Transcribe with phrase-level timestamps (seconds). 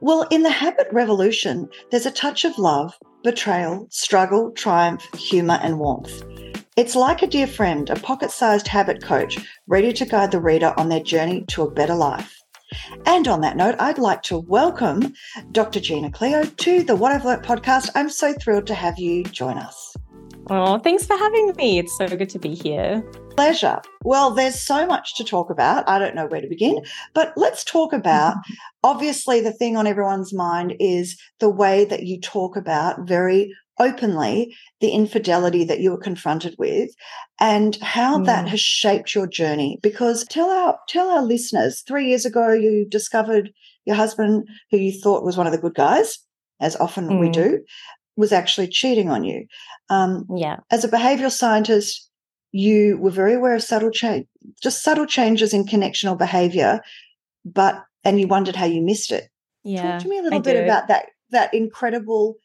[0.00, 5.80] Well, in the habit revolution, there's a touch of love, betrayal, struggle, triumph, humour, and
[5.80, 6.22] warmth.
[6.76, 9.36] It's like a dear friend, a pocket sized habit coach,
[9.66, 12.40] ready to guide the reader on their journey to a better life.
[13.06, 15.14] And on that note, I'd like to welcome
[15.50, 15.80] Dr.
[15.80, 17.90] Gina Cleo to the What I've Learnt podcast.
[17.96, 19.96] I'm so thrilled to have you join us.
[20.48, 21.80] Oh, thanks for having me.
[21.80, 23.02] It's so good to be here.
[23.38, 23.80] Pleasure.
[24.04, 25.88] Well, there's so much to talk about.
[25.88, 26.84] I don't know where to begin,
[27.14, 28.34] but let's talk about
[28.82, 34.56] obviously the thing on everyone's mind is the way that you talk about very openly
[34.80, 36.90] the infidelity that you were confronted with
[37.38, 38.26] and how mm.
[38.26, 42.84] that has shaped your journey because tell our tell our listeners 3 years ago you
[42.88, 43.52] discovered
[43.84, 46.18] your husband who you thought was one of the good guys
[46.60, 47.20] as often mm.
[47.20, 47.60] we do
[48.18, 49.46] was actually cheating on you.
[49.88, 50.56] Um, yeah.
[50.72, 52.07] As a behavioral scientist,
[52.52, 54.26] you were very aware of subtle change,
[54.62, 56.80] just subtle changes in connectional behavior,
[57.44, 59.28] but and you wondered how you missed it.
[59.64, 59.92] Yeah.
[59.92, 60.64] Talk to me a little I bit do.
[60.64, 62.36] about that that incredible.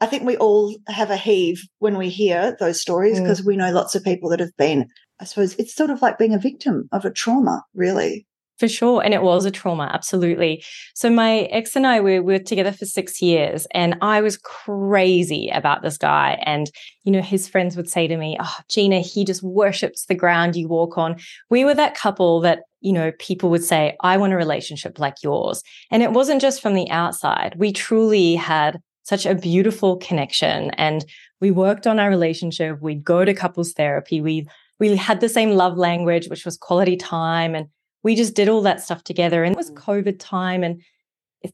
[0.00, 3.46] I think we all have a heave when we hear those stories because mm.
[3.46, 4.88] we know lots of people that have been.
[5.20, 8.26] I suppose it's sort of like being a victim of a trauma, really.
[8.60, 9.02] For sure.
[9.02, 10.62] And it was a trauma, absolutely.
[10.94, 15.48] So my ex and I we were together for six years and I was crazy
[15.48, 16.38] about this guy.
[16.44, 16.70] And,
[17.04, 20.56] you know, his friends would say to me, Oh, Gina, he just worships the ground
[20.56, 21.16] you walk on.
[21.48, 25.22] We were that couple that, you know, people would say, I want a relationship like
[25.22, 25.62] yours.
[25.90, 27.54] And it wasn't just from the outside.
[27.56, 31.06] We truly had such a beautiful connection and
[31.40, 32.78] we worked on our relationship.
[32.82, 34.20] We'd go to couples therapy.
[34.20, 34.46] We
[34.78, 37.68] we had the same love language, which was quality time and
[38.02, 39.44] we just did all that stuff together.
[39.44, 39.76] And it was mm.
[39.76, 40.80] COVID time and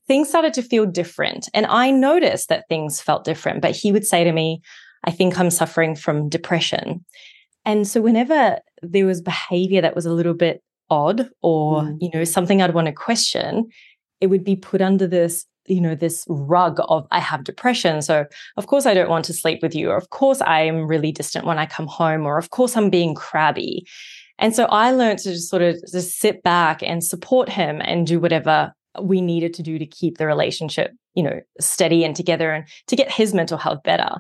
[0.07, 1.49] things started to feel different.
[1.55, 3.63] And I noticed that things felt different.
[3.63, 4.61] But he would say to me,
[5.05, 7.05] I think I'm suffering from depression.
[7.65, 11.97] And so whenever there was behavior that was a little bit odd or, mm.
[12.01, 13.69] you know, something I'd want to question,
[14.21, 18.25] it would be put under this you know this rug of i have depression so
[18.57, 21.11] of course i don't want to sleep with you or of course i am really
[21.11, 23.85] distant when i come home or of course i'm being crabby
[24.39, 28.07] and so I learned to just sort of just sit back and support him and
[28.07, 32.53] do whatever we needed to do to keep the relationship, you know, steady and together
[32.53, 34.17] and to get his mental health better.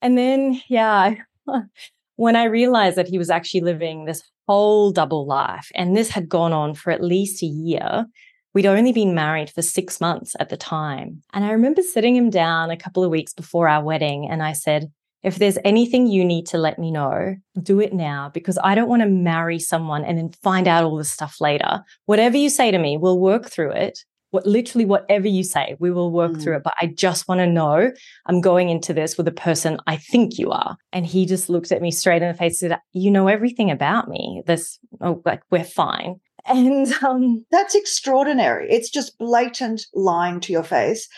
[0.00, 1.14] And then, yeah,
[2.16, 6.28] when I realized that he was actually living this whole double life and this had
[6.28, 8.06] gone on for at least a year,
[8.54, 11.22] We'd only been married for six months at the time.
[11.32, 14.52] And I remember sitting him down a couple of weeks before our wedding and I
[14.52, 18.74] said, if there's anything you need to let me know, do it now because I
[18.74, 21.84] don't want to marry someone and then find out all this stuff later.
[22.06, 23.98] Whatever you say to me, we'll work through it.
[24.30, 26.42] What literally whatever you say, we will work mm.
[26.42, 26.62] through it.
[26.62, 27.92] But I just want to know
[28.26, 30.76] I'm going into this with the person I think you are.
[30.92, 33.70] And he just looked at me straight in the face and said, You know everything
[33.70, 34.42] about me.
[34.46, 36.16] This oh, like we're fine.
[36.44, 38.66] And um that's extraordinary.
[38.68, 41.08] It's just blatant lying to your face.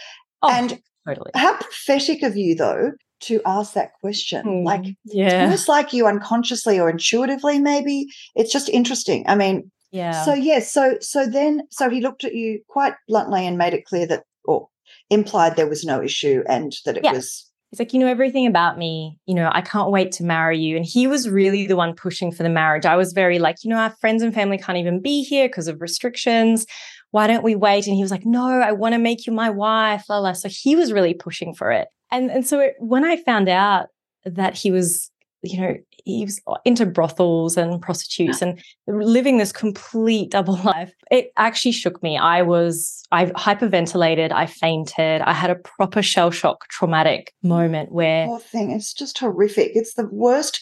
[0.42, 1.30] Oh, and totally.
[1.34, 2.90] How prophetic of you though
[3.26, 4.44] to ask that question.
[4.44, 5.26] Mm, like yeah.
[5.26, 8.06] it's almost like you unconsciously or intuitively, maybe.
[8.34, 9.24] It's just interesting.
[9.26, 10.24] I mean, yeah.
[10.24, 13.84] So yes, so so then so he looked at you quite bluntly and made it
[13.84, 14.68] clear that or
[15.10, 17.12] implied there was no issue and that it yeah.
[17.12, 19.18] was He's like, you know everything about me.
[19.26, 20.76] You know, I can't wait to marry you.
[20.76, 22.86] And he was really the one pushing for the marriage.
[22.86, 25.66] I was very like, you know, our friends and family can't even be here because
[25.66, 26.66] of restrictions.
[27.10, 27.88] Why don't we wait?
[27.88, 30.04] And he was like, no, I want to make you my wife.
[30.08, 30.34] La la.
[30.34, 31.88] So he was really pushing for it.
[32.14, 33.88] And and so it, when I found out
[34.24, 35.10] that he was,
[35.42, 41.32] you know, he was into brothels and prostitutes and living this complete double life, it
[41.36, 42.16] actually shook me.
[42.16, 48.26] I was, I hyperventilated, I fainted, I had a proper shell shock, traumatic moment where.
[48.26, 49.72] Poor thing, it's just horrific.
[49.74, 50.60] It's the worst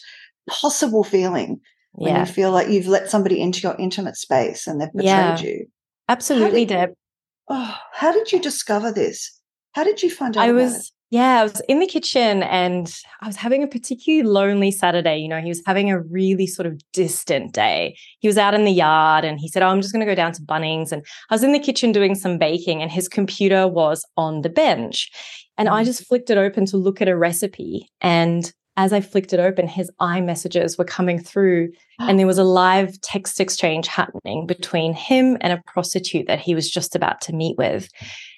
[0.49, 1.59] possible feeling
[1.91, 2.21] when yeah.
[2.21, 5.67] you feel like you've let somebody into your intimate space and they've betrayed yeah, you.
[6.09, 6.93] Absolutely, did, Deb.
[7.47, 9.39] Oh, how did you discover this?
[9.73, 10.47] How did you find out?
[10.47, 12.91] I was yeah, I was in the kitchen and
[13.21, 15.19] I was having a particularly lonely Saturday.
[15.19, 17.95] You know, he was having a really sort of distant day.
[18.17, 20.15] He was out in the yard and he said, Oh, I'm just going to go
[20.15, 20.91] down to Bunnings.
[20.91, 24.49] And I was in the kitchen doing some baking and his computer was on the
[24.49, 25.11] bench.
[25.55, 25.85] And I mm.
[25.85, 27.91] just flicked it open to look at a recipe.
[28.01, 31.69] And as I flicked it open, his iMessages were coming through,
[31.99, 36.55] and there was a live text exchange happening between him and a prostitute that he
[36.55, 37.87] was just about to meet with.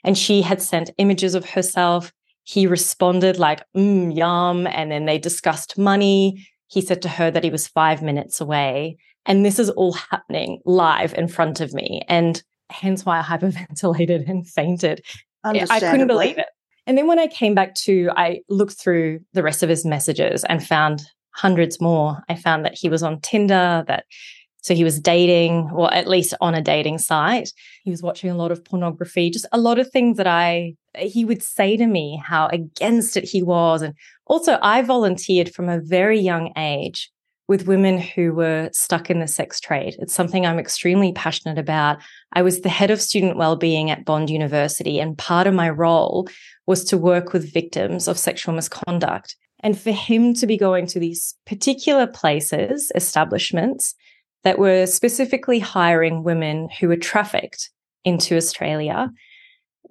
[0.04, 2.12] And she had sent images of herself
[2.46, 4.66] he responded like, mm, yum.
[4.68, 6.48] And then they discussed money.
[6.68, 8.98] He said to her that he was five minutes away.
[9.26, 12.02] And this is all happening live in front of me.
[12.08, 15.04] And hence why I hyperventilated and fainted.
[15.44, 16.48] I couldn't believe it.
[16.88, 20.44] And then when I came back to, I looked through the rest of his messages
[20.44, 21.02] and found
[21.32, 22.24] hundreds more.
[22.30, 24.06] I found that he was on Tinder, that
[24.66, 27.52] So he was dating, or at least on a dating site.
[27.84, 31.26] He was watching a lot of pornography, just a lot of things that I, he
[31.26, 33.82] would say to me how against it he was.
[33.82, 33.94] And
[34.28, 37.12] also, I volunteered from a very young age
[37.48, 39.96] with women who were stuck in the sex trade.
[40.00, 41.98] It's something I'm extremely passionate about.
[42.34, 46.28] I was the head of student well-being at Bond University, and part of my role
[46.66, 49.36] was to work with victims of sexual misconduct.
[49.62, 53.94] And for him to be going to these particular places, establishments,
[54.44, 57.70] that were specifically hiring women who were trafficked
[58.04, 59.10] into Australia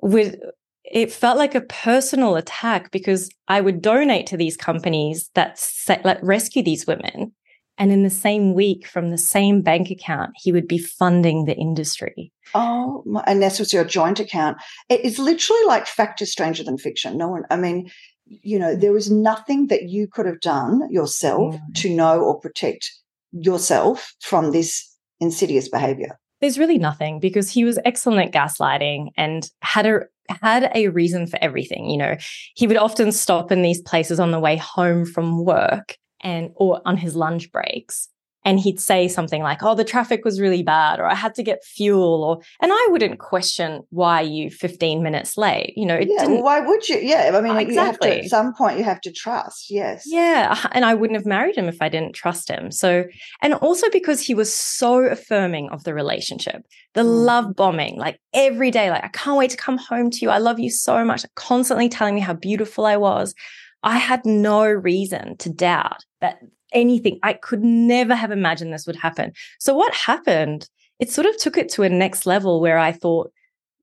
[0.02, 0.36] with
[0.84, 6.20] it felt like a personal attack because I would donate to these companies that, that
[6.22, 7.32] rescue these women.
[7.76, 11.56] And in the same week, from the same bank account, he would be funding the
[11.56, 12.32] industry.
[12.54, 14.58] Oh, and this was your joint account.
[14.88, 17.18] It's literally like fact is stranger than fiction.
[17.18, 17.90] No one, I mean,
[18.26, 21.74] you know, there was nothing that you could have done yourself mm.
[21.76, 22.92] to know or protect
[23.32, 26.18] yourself from this insidious behavior?
[26.40, 31.26] There's really nothing because he was excellent at gaslighting and had a had a reason
[31.26, 31.90] for everything.
[31.90, 32.16] You know,
[32.54, 36.80] he would often stop in these places on the way home from work and or
[36.84, 38.08] on his lunch breaks
[38.44, 41.42] and he'd say something like, "Oh, the traffic was really bad," or "I had to
[41.42, 45.72] get fuel," or and I wouldn't question why you 15 minutes late.
[45.76, 46.98] You know, yeah, well, why would you?
[46.98, 48.10] Yeah, I mean, exactly.
[48.10, 49.70] To, at some point, you have to trust.
[49.70, 50.04] Yes.
[50.06, 52.70] Yeah, and I wouldn't have married him if I didn't trust him.
[52.70, 53.04] So,
[53.42, 56.62] and also because he was so affirming of the relationship,
[56.92, 57.24] the mm.
[57.24, 60.30] love bombing, like every day, like I can't wait to come home to you.
[60.30, 61.24] I love you so much.
[61.34, 63.34] Constantly telling me how beautiful I was.
[63.82, 66.38] I had no reason to doubt that
[66.74, 67.18] anything.
[67.22, 69.32] I could never have imagined this would happen.
[69.58, 70.68] So what happened?
[70.98, 73.32] It sort of took it to a next level where I thought,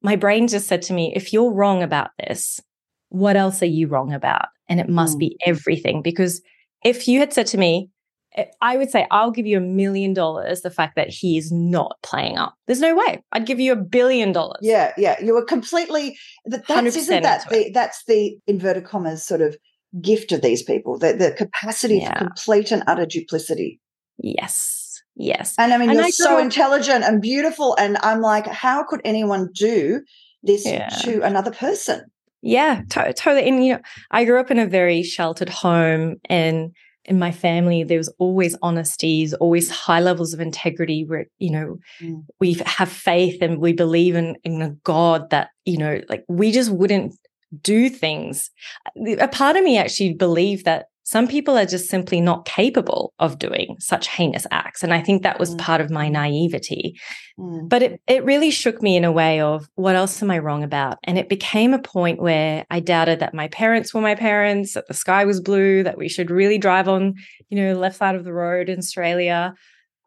[0.02, 2.60] my brain just said to me, if you're wrong about this,
[3.10, 4.48] what else are you wrong about?
[4.68, 5.20] And it must mm.
[5.20, 6.02] be everything.
[6.02, 6.42] Because
[6.84, 7.90] if you had said to me,
[8.36, 11.52] eh, I would say, I'll give you a million dollars, the fact that he is
[11.52, 12.56] not playing up.
[12.66, 13.22] There's no way.
[13.32, 14.60] I'd give you a billion dollars.
[14.62, 15.22] Yeah, yeah.
[15.22, 19.56] You were completely, that's, isn't that the, that's the inverted commas sort of
[20.00, 22.20] gift of these people, the, the capacity yeah.
[22.20, 23.80] for complete and utter duplicity.
[24.18, 25.02] Yes.
[25.16, 25.56] Yes.
[25.58, 27.76] And I mean, and you're I so intelligent and beautiful.
[27.78, 30.02] And I'm like, how could anyone do
[30.44, 30.90] this yeah.
[31.02, 32.06] to another person?
[32.42, 33.48] Yeah, to- totally.
[33.48, 36.72] And, you know, I grew up in a very sheltered home and
[37.06, 41.78] in my family, there was always honesties, always high levels of integrity where, you know,
[42.00, 42.24] mm.
[42.40, 46.52] we have faith and we believe in, in a God that, you know, like we
[46.52, 47.16] just wouldn't
[47.62, 48.50] do things.
[49.20, 53.38] A part of me actually believed that some people are just simply not capable of
[53.38, 54.82] doing such heinous acts.
[54.82, 55.60] And I think that was mm.
[55.60, 56.98] part of my naivety.
[57.38, 57.68] Mm.
[57.68, 60.64] But it, it really shook me in a way of what else am I wrong
[60.64, 61.00] about?
[61.04, 64.88] And it became a point where I doubted that my parents were my parents, that
[64.88, 67.16] the sky was blue, that we should really drive on,
[67.50, 69.54] you know, left side of the road in Australia.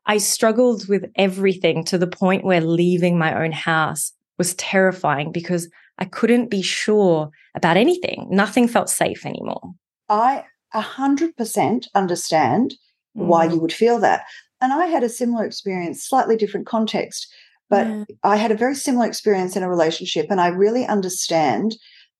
[0.06, 5.68] I struggled with everything to the point where leaving my own house was terrifying because
[5.98, 8.26] I couldn't be sure about anything.
[8.30, 9.74] Nothing felt safe anymore.
[10.08, 10.44] I
[10.74, 12.74] 100% understand
[13.16, 13.26] mm.
[13.26, 14.24] why you would feel that.
[14.60, 17.32] And I had a similar experience, slightly different context,
[17.70, 18.04] but yeah.
[18.22, 20.26] I had a very similar experience in a relationship.
[20.30, 21.76] And I really understand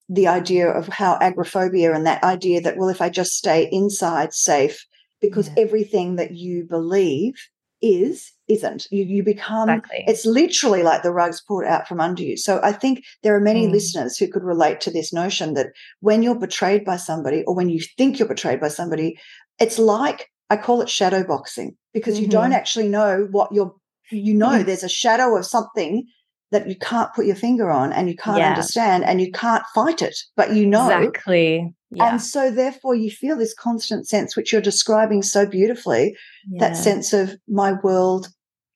[0.08, 4.34] the idea of how agoraphobia and that idea that, well, if I just stay inside
[4.34, 4.86] safe,
[5.20, 5.54] because yeah.
[5.58, 7.34] everything that you believe
[7.80, 8.86] is isn't.
[8.90, 10.04] You, you become, exactly.
[10.06, 12.36] it's literally like the rug's pulled out from under you.
[12.36, 13.72] So I think there are many mm.
[13.72, 15.68] listeners who could relate to this notion that
[16.00, 19.18] when you're betrayed by somebody or when you think you're betrayed by somebody,
[19.58, 22.24] it's like, I call it shadow boxing because mm-hmm.
[22.24, 22.52] you don't mm-hmm.
[22.52, 23.74] actually know what you're,
[24.10, 24.66] you know, mm.
[24.66, 26.06] there's a shadow of something
[26.50, 28.50] that you can't put your finger on and you can't yeah.
[28.50, 30.86] understand and you can't fight it, but you know.
[30.88, 31.74] Exactly.
[31.94, 32.10] Yeah.
[32.10, 36.16] And so therefore you feel this constant sense, which you're describing so beautifully,
[36.48, 36.68] yeah.
[36.68, 38.28] that sense of my world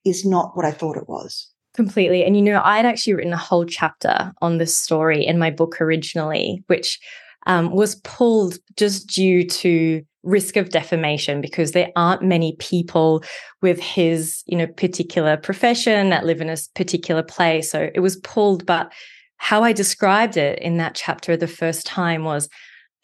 [0.04, 1.50] is not what I thought it was.
[1.74, 2.24] Completely.
[2.24, 5.50] And you know, I had actually written a whole chapter on this story in my
[5.50, 6.98] book originally, which
[7.46, 13.22] um, was pulled just due to risk of defamation because there aren't many people
[13.62, 18.16] with his you know particular profession that live in a particular place so it was
[18.16, 18.92] pulled but
[19.36, 22.48] how i described it in that chapter the first time was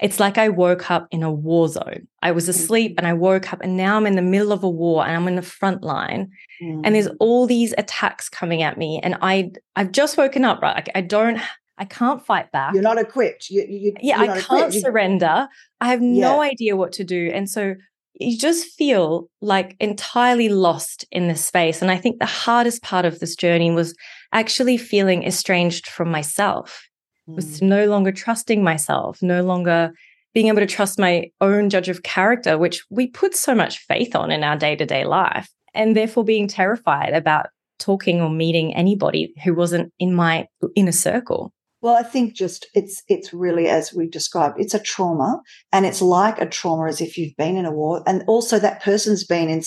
[0.05, 2.07] it's like I woke up in a war zone.
[2.21, 2.95] I was asleep mm.
[2.99, 5.27] and I woke up and now I'm in the middle of a war and I'm
[5.27, 6.31] in the front line.
[6.63, 6.83] Mm.
[6.85, 7.17] And there's mm.
[7.21, 9.01] all these attacks coming at me.
[9.03, 10.87] And I I've just woken up, right?
[10.95, 11.41] I, I don't
[11.79, 12.75] I can't fight back.
[12.75, 13.49] You're not equipped.
[13.49, 14.75] You, you, yeah, I can't equipped.
[14.75, 15.49] surrender.
[15.81, 16.51] I have no yeah.
[16.51, 17.31] idea what to do.
[17.33, 17.75] And so
[18.13, 21.81] you just feel like entirely lost in this space.
[21.81, 23.97] And I think the hardest part of this journey was
[24.35, 26.91] actually feeling estranged from myself
[27.27, 27.69] was mm.
[27.69, 29.93] no longer trusting myself, no longer
[30.35, 34.17] being able to trust my own judge of character, which we put so much faith
[34.17, 35.49] on in our day to day life.
[35.75, 37.47] and therefore being terrified about
[37.79, 41.53] talking or meeting anybody who wasn't in my inner circle.
[41.83, 46.01] Well, I think just it's it's really as we described, it's a trauma, and it's
[46.01, 49.51] like a trauma as if you've been in a war, and also that person's been
[49.51, 49.63] in,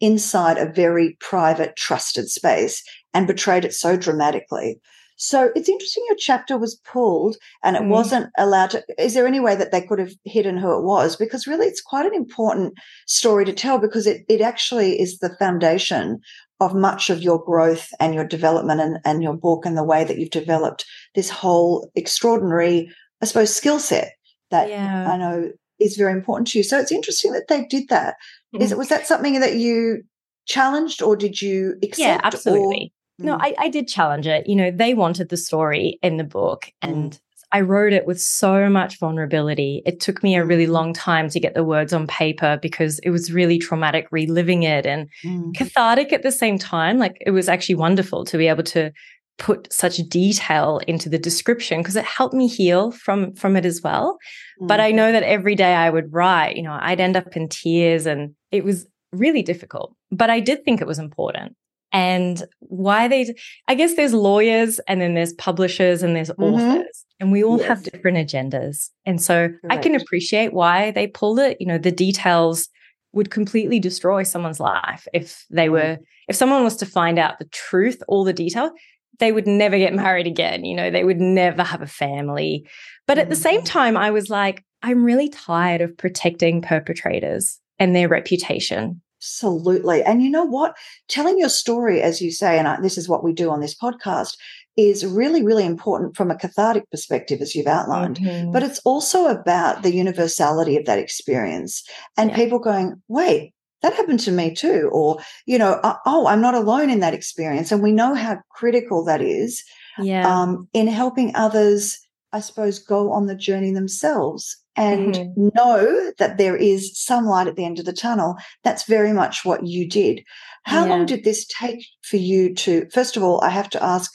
[0.00, 2.82] inside a very private, trusted space
[3.14, 4.78] and betrayed it so dramatically.
[5.16, 7.88] So it's interesting your chapter was pulled and it mm.
[7.88, 8.84] wasn't allowed to.
[8.98, 11.16] Is there any way that they could have hidden who it was?
[11.16, 12.74] Because really, it's quite an important
[13.06, 16.20] story to tell because it, it actually is the foundation
[16.60, 20.04] of much of your growth and your development and, and your book and the way
[20.04, 22.90] that you've developed this whole extraordinary,
[23.22, 24.12] I suppose, skill set
[24.50, 25.10] that yeah.
[25.10, 26.64] I know is very important to you.
[26.64, 28.16] So it's interesting that they did that.
[28.54, 28.62] Mm.
[28.62, 30.02] Is it was that something that you
[30.46, 31.98] challenged or did you accept?
[31.98, 32.92] Yeah, absolutely.
[33.18, 33.40] No, mm.
[33.40, 34.46] I, I did challenge it.
[34.46, 37.20] You know, they wanted the story in the book and mm.
[37.52, 39.80] I wrote it with so much vulnerability.
[39.86, 40.72] It took me a really mm.
[40.72, 44.84] long time to get the words on paper because it was really traumatic reliving it
[44.84, 45.54] and mm.
[45.54, 46.98] cathartic at the same time.
[46.98, 48.90] Like it was actually wonderful to be able to
[49.38, 53.80] put such detail into the description because it helped me heal from from it as
[53.82, 54.18] well.
[54.60, 54.66] Mm.
[54.66, 57.48] But I know that every day I would write, you know, I'd end up in
[57.48, 59.94] tears and it was really difficult.
[60.10, 61.54] But I did think it was important
[61.94, 63.34] and why they
[63.68, 66.42] i guess there's lawyers and then there's publishers and there's mm-hmm.
[66.42, 67.68] authors and we all yes.
[67.68, 69.66] have different agendas and so Correct.
[69.70, 72.68] i can appreciate why they pulled it you know the details
[73.12, 75.72] would completely destroy someone's life if they mm.
[75.72, 75.98] were
[76.28, 78.72] if someone was to find out the truth all the detail
[79.20, 82.68] they would never get married again you know they would never have a family
[83.06, 83.66] but at the same mm-hmm.
[83.66, 90.02] time i was like i'm really tired of protecting perpetrators and their reputation Absolutely.
[90.02, 90.76] And you know what?
[91.08, 93.74] Telling your story, as you say, and I, this is what we do on this
[93.74, 94.36] podcast,
[94.76, 98.18] is really, really important from a cathartic perspective, as you've outlined.
[98.18, 98.52] Mm-hmm.
[98.52, 101.88] But it's also about the universality of that experience
[102.18, 102.36] and yeah.
[102.36, 104.90] people going, wait, that happened to me too.
[104.92, 107.72] Or, you know, oh, I'm not alone in that experience.
[107.72, 109.62] And we know how critical that is
[109.98, 110.28] yeah.
[110.28, 111.98] um, in helping others,
[112.32, 115.48] I suppose, go on the journey themselves and mm-hmm.
[115.54, 118.36] know that there is some light at the end of the tunnel.
[118.62, 120.24] That's very much what you did.
[120.64, 120.90] How yeah.
[120.90, 124.12] long did this take for you to, first of all, I have to ask,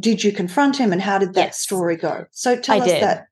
[0.00, 1.60] did you confront him and how did that yes.
[1.60, 2.24] story go?
[2.32, 3.02] So tell I us did.
[3.02, 3.26] that.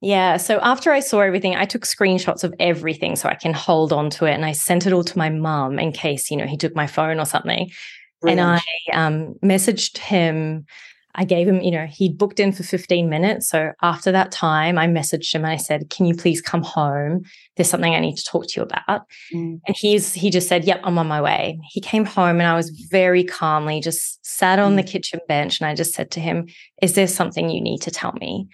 [0.00, 0.36] Yeah.
[0.36, 4.08] So after I saw everything, I took screenshots of everything so I can hold on
[4.10, 4.32] to it.
[4.32, 6.86] And I sent it all to my mum in case, you know, he took my
[6.86, 7.70] phone or something.
[8.20, 8.40] Brilliant.
[8.40, 8.60] And
[8.94, 10.64] I um, messaged him
[11.16, 13.48] I gave him, you know, he'd booked in for 15 minutes.
[13.48, 17.22] So after that time, I messaged him and I said, Can you please come home?
[17.56, 19.02] There's something I need to talk to you about.
[19.34, 19.60] Mm.
[19.66, 21.58] And he's he just said, Yep, I'm on my way.
[21.70, 24.76] He came home and I was very calmly just sat on mm.
[24.76, 26.48] the kitchen bench and I just said to him,
[26.82, 28.48] Is there something you need to tell me?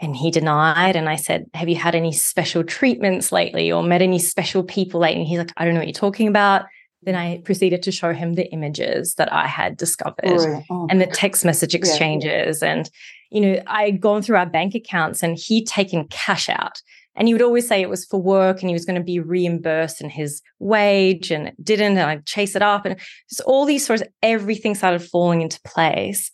[0.00, 0.96] And he denied.
[0.96, 5.00] And I said, Have you had any special treatments lately or met any special people
[5.00, 5.20] lately?
[5.20, 6.66] And he's like, I don't know what you're talking about.
[7.04, 10.64] Then I proceeded to show him the images that I had discovered right.
[10.70, 12.60] oh, and the text message exchanges.
[12.62, 12.72] Yeah.
[12.72, 12.90] And,
[13.30, 16.80] you know, I had gone through our bank accounts and he'd taken cash out.
[17.16, 19.20] And he would always say it was for work and he was going to be
[19.20, 21.96] reimbursed in his wage and it didn't.
[21.96, 22.84] And I'd chase it up.
[22.84, 26.32] And just all these sorts, everything started falling into place.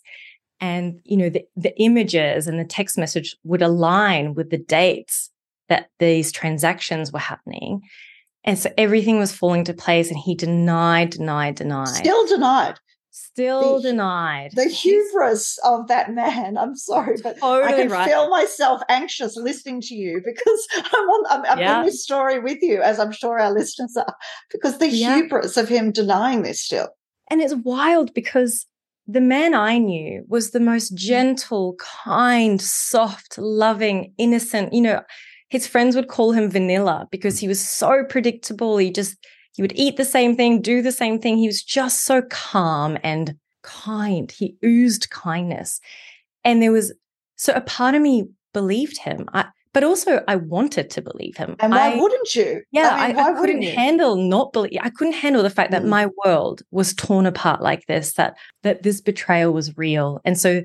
[0.59, 5.29] And, you know, the, the images and the text message would align with the dates
[5.69, 7.81] that these transactions were happening.
[8.43, 11.87] And so everything was falling to place and he denied, denied, denied.
[11.87, 12.79] Still denied.
[13.11, 14.51] Still the, denied.
[14.55, 16.57] The hubris of that man.
[16.57, 18.07] I'm sorry, but totally I can right.
[18.07, 21.79] feel myself anxious listening to you because I'm, on, I'm, I'm yeah.
[21.79, 24.15] in this story with you, as I'm sure our listeners are,
[24.49, 25.15] because the yeah.
[25.15, 26.89] hubris of him denying this still.
[27.29, 28.65] And it's wild because
[29.07, 30.97] the man I knew was the most mm.
[30.97, 34.73] gentle, kind, soft, loving, innocent.
[34.73, 35.01] You know,
[35.51, 38.77] his friends would call him vanilla because he was so predictable.
[38.77, 39.17] He just,
[39.53, 41.37] he would eat the same thing, do the same thing.
[41.37, 44.31] He was just so calm and kind.
[44.31, 45.81] He oozed kindness.
[46.45, 46.93] And there was,
[47.35, 49.27] so a part of me believed him.
[49.33, 51.57] I, but also I wanted to believe him.
[51.59, 52.61] And why I, wouldn't you?
[52.71, 53.71] Yeah, I, mean, I, I couldn't you?
[53.71, 54.79] handle not believe.
[54.81, 55.89] I couldn't handle the fact that mm.
[55.89, 58.13] my world was torn apart like this.
[58.13, 60.63] That that this betrayal was real, and so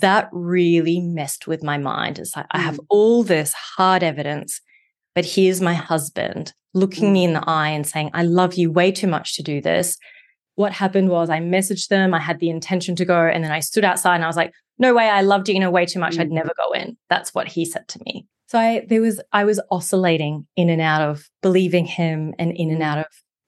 [0.00, 2.18] that really messed with my mind.
[2.18, 2.50] It's like, mm.
[2.52, 2.86] I have mm.
[2.88, 4.60] all this hard evidence,
[5.14, 7.12] but here's my husband looking mm.
[7.12, 7.48] me in the mm.
[7.48, 9.96] eye and saying, I love you way too much to do this.
[10.56, 12.14] What happened was I messaged them.
[12.14, 13.26] I had the intention to go.
[13.26, 15.08] And then I stood outside and I was like, no way.
[15.08, 16.16] I loved you, you know, way too much.
[16.16, 16.20] Mm.
[16.20, 16.96] I'd never go in.
[17.08, 18.26] That's what he said to me.
[18.46, 22.70] So I, there was, I was oscillating in and out of believing him and in
[22.70, 23.06] and out of,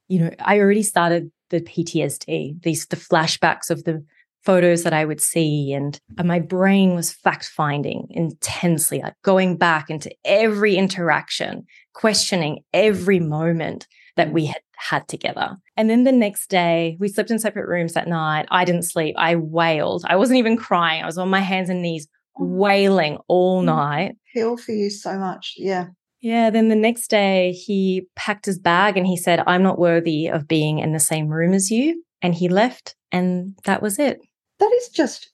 [0.09, 4.05] you know, I already started the PTSD, these, the flashbacks of the
[4.47, 5.73] photos that I would see.
[5.73, 13.21] And my brain was fact finding intensely, like going back into every interaction, questioning every
[13.21, 15.57] moment that we had had together.
[15.76, 18.47] And then the next day, we slept in separate rooms that night.
[18.50, 19.15] I didn't sleep.
[19.19, 20.05] I wailed.
[20.07, 21.03] I wasn't even crying.
[21.03, 22.07] I was on my hands and knees
[22.38, 22.45] oh.
[22.45, 23.67] wailing all mm.
[23.67, 24.17] night.
[24.33, 25.55] Feel for you so much.
[25.57, 25.87] Yeah.
[26.21, 26.50] Yeah.
[26.50, 30.49] Then the next day, he packed his bag and he said, I'm not worthy of
[30.49, 32.03] being in the same room as you.
[32.23, 34.19] And he left, and that was it.
[34.59, 35.31] That is just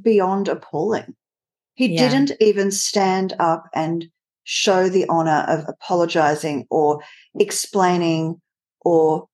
[0.00, 1.14] beyond appalling.
[1.74, 2.08] He yeah.
[2.08, 4.06] didn't even stand up and
[4.44, 7.00] show the honor of apologizing or
[7.38, 8.40] explaining,
[8.82, 9.26] or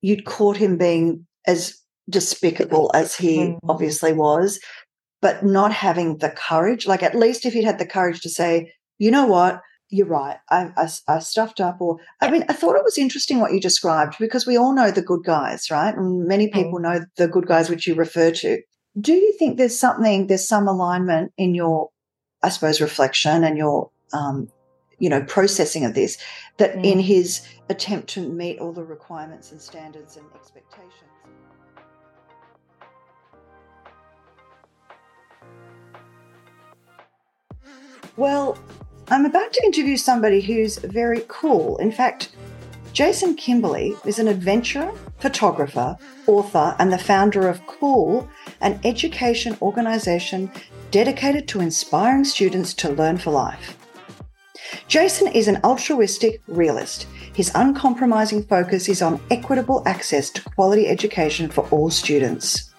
[0.00, 1.78] you'd caught him being as
[2.10, 3.58] despicable as he mm.
[3.68, 4.58] obviously was,
[5.20, 6.86] but not having the courage.
[6.86, 9.60] Like, at least if he'd had the courage to say, you know what,
[9.90, 10.38] you're right.
[10.50, 13.60] I, I, I, stuffed up, or I mean, I thought it was interesting what you
[13.60, 15.94] described because we all know the good guys, right?
[15.94, 16.52] And many mm.
[16.52, 18.60] people know the good guys which you refer to.
[19.00, 21.90] Do you think there's something, there's some alignment in your,
[22.42, 24.48] I suppose, reflection and your, um,
[24.98, 26.16] you know, processing of this
[26.58, 26.84] that mm.
[26.84, 31.10] in his attempt to meet all the requirements and standards and expectations?
[38.16, 38.56] Well,
[39.08, 41.78] I'm about to interview somebody who's very cool.
[41.78, 42.30] In fact,
[42.94, 45.98] Jason Kimberley is an adventurer, photographer,
[46.28, 48.28] author, and the founder of Cool,
[48.60, 50.48] an education organization
[50.92, 53.76] dedicated to inspiring students to learn for life.
[54.86, 57.08] Jason is an altruistic realist.
[57.34, 62.73] His uncompromising focus is on equitable access to quality education for all students.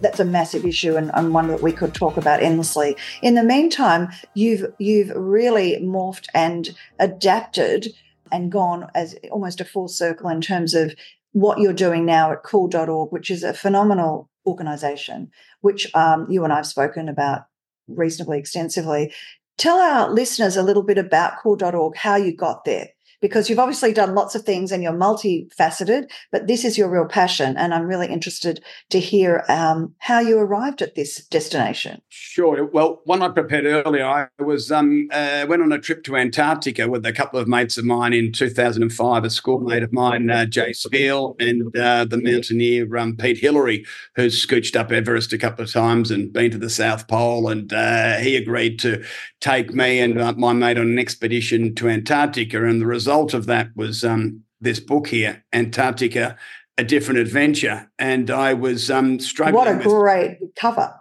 [0.00, 2.96] That's a massive issue and, and, one that we could talk about endlessly.
[3.22, 7.88] In the meantime, you've you've really morphed and adapted
[8.30, 10.94] and gone as almost a full circle in terms of
[11.32, 16.52] what you're doing now at cool.org, which is a phenomenal organization, which um, you and
[16.52, 17.46] I have spoken about
[17.86, 19.12] reasonably extensively.
[19.56, 22.90] Tell our listeners a little bit about cool.org, how you got there
[23.20, 27.06] because you've obviously done lots of things and you're multifaceted, but this is your real
[27.06, 27.56] passion.
[27.56, 32.00] And I'm really interested to hear um, how you arrived at this destination.
[32.08, 32.64] Sure.
[32.64, 36.88] Well, one I prepared earlier, I was um, uh, went on a trip to Antarctica
[36.88, 40.72] with a couple of mates of mine in 2005, a schoolmate of mine, uh, Jay
[40.72, 45.72] Spiel, and uh, the mountaineer um, Pete Hillary, who's scooched up Everest a couple of
[45.72, 47.48] times and been to the South Pole.
[47.48, 49.04] And uh, he agreed to
[49.40, 52.64] take me and uh, my mate on an expedition to Antarctica.
[52.64, 56.36] And the result of that was um, this book here, Antarctica,
[56.76, 57.90] A Different Adventure.
[57.98, 59.54] And I was um, struggling.
[59.54, 60.94] What a with, great cover.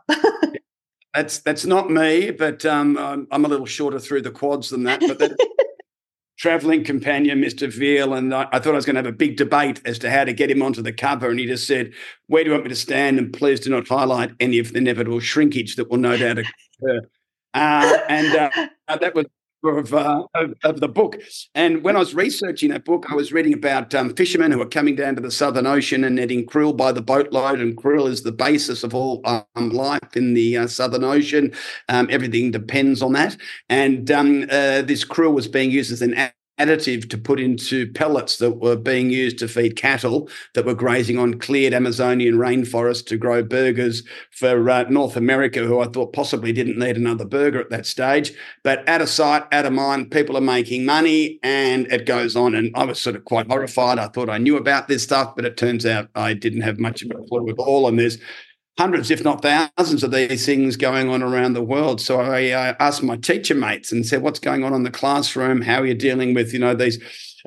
[1.13, 4.83] that's that's not me, but um, I'm, I'm, a little shorter through the quads than
[4.83, 4.99] that.
[5.01, 5.37] But that
[6.37, 7.71] traveling companion, Mr.
[7.71, 10.11] Veal, and I, I, thought I was going to have a big debate as to
[10.11, 11.29] how to get him onto the cover.
[11.29, 11.93] And he just said,
[12.27, 13.17] Where do you want me to stand?
[13.17, 17.01] And please do not highlight any of the inevitable shrinkage that will no doubt occur.
[17.53, 19.25] Uh, and uh, that was
[19.63, 21.17] of, uh, of, of, the book.
[21.55, 24.67] And when I was researching that book, I was reading about um, fishermen who are
[24.67, 27.59] coming down to the Southern Ocean and netting krill by the boatload.
[27.59, 31.53] And krill is the basis of all um, life in the uh, Southern Ocean.
[31.89, 33.37] Um, everything depends on that.
[33.69, 36.13] And um, uh, this krill was being used as an
[36.59, 41.19] additive to put into pellets that were being used to feed cattle that were grazing
[41.19, 46.51] on cleared Amazonian rainforest to grow burgers for uh, North America, who I thought possibly
[46.51, 48.33] didn't need another burger at that stage.
[48.63, 52.55] But out of sight, out of mind, people are making money and it goes on.
[52.55, 53.99] And I was sort of quite horrified.
[53.99, 57.03] I thought I knew about this stuff, but it turns out I didn't have much
[57.03, 57.87] of a clue at all.
[57.87, 58.17] And there's
[58.77, 61.99] hundreds, if not thousands, of these things going on around the world.
[61.99, 65.61] So I uh, asked my teacher mates and said, "What's going on in the classroom?
[65.61, 66.99] How are you dealing with you know these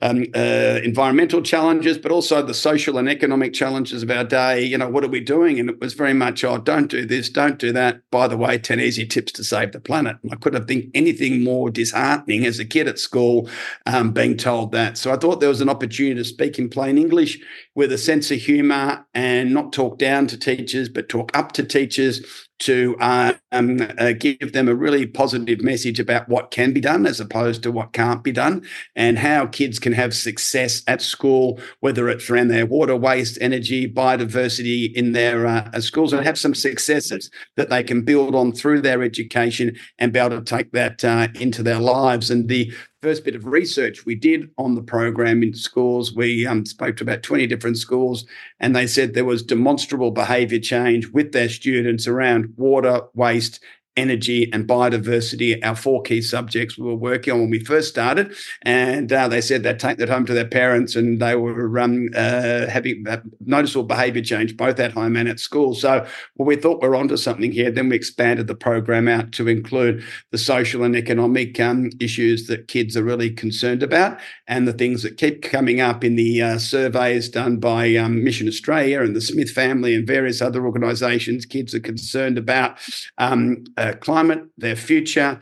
[0.02, 4.64] um, uh, environmental challenges, but also the social and economic challenges of our day.
[4.64, 5.58] You know, what are we doing?
[5.58, 8.02] And it was very much, oh, don't do this, don't do that.
[8.10, 10.16] By the way, 10 easy tips to save the planet.
[10.30, 13.48] I couldn't think anything more disheartening as a kid at school
[13.86, 14.96] um, being told that.
[14.96, 17.38] So I thought there was an opportunity to speak in plain English
[17.74, 21.64] with a sense of humor and not talk down to teachers, but talk up to
[21.64, 26.80] teachers to uh, um, uh, give them a really positive message about what can be
[26.80, 28.62] done as opposed to what can't be done,
[28.94, 33.90] and how kids can have success at school, whether it's around their water, waste, energy,
[33.90, 38.80] biodiversity in their uh, schools, and have some successes that they can build on through
[38.80, 42.30] their education and be able to take that uh, into their lives.
[42.30, 46.66] And the first bit of research we did on the program in schools, we um,
[46.66, 48.26] spoke to about 20 different schools,
[48.58, 53.60] and they said there was demonstrable behaviour change with their students around water, waste,
[54.00, 58.34] energy, and biodiversity, our four key subjects we were working on when we first started.
[58.62, 62.08] And uh, they said they'd take that home to their parents and they were um,
[62.14, 63.04] uh, having
[63.40, 65.74] noticeable behaviour change both at home and at school.
[65.74, 67.70] So well, we thought we we're onto something here.
[67.70, 72.68] Then we expanded the program out to include the social and economic um, issues that
[72.68, 76.58] kids are really concerned about and the things that keep coming up in the uh,
[76.58, 81.46] surveys done by um, Mission Australia and the Smith family and various other organisations.
[81.46, 82.78] Kids are concerned about
[83.18, 85.40] um, uh, climate, their future,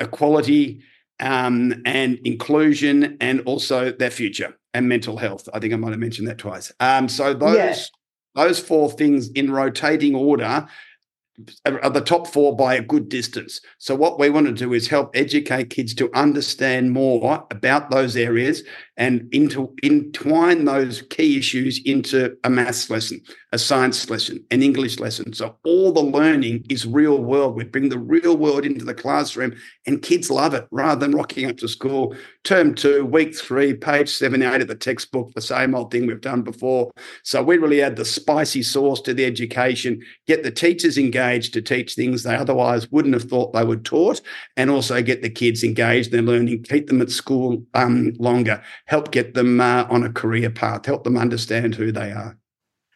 [0.00, 0.82] equality,
[1.20, 5.48] um, and inclusion, and also their future and mental health.
[5.52, 6.72] I think I might have mentioned that twice.
[6.80, 7.76] Um, so those yeah.
[8.34, 10.66] those four things in rotating order
[11.64, 13.60] are the top four by a good distance.
[13.78, 18.16] So what we want to do is help educate kids to understand more about those
[18.16, 18.64] areas
[18.98, 23.20] and into entwine those key issues into a maths lesson,
[23.52, 25.32] a science lesson, an English lesson.
[25.32, 27.54] So all the learning is real world.
[27.54, 29.54] We bring the real world into the classroom
[29.86, 34.08] and kids love it rather than rocking up to school term two, week three, page
[34.08, 36.90] 78 of the textbook, the same old thing we've done before.
[37.22, 41.62] So we really add the spicy sauce to the education, get the teachers engaged to
[41.62, 44.20] teach things they otherwise wouldn't have thought they were taught,
[44.56, 48.62] and also get the kids engaged in their learning, keep them at school um, longer
[48.88, 52.38] help get them uh, on a career path, help them understand who they are.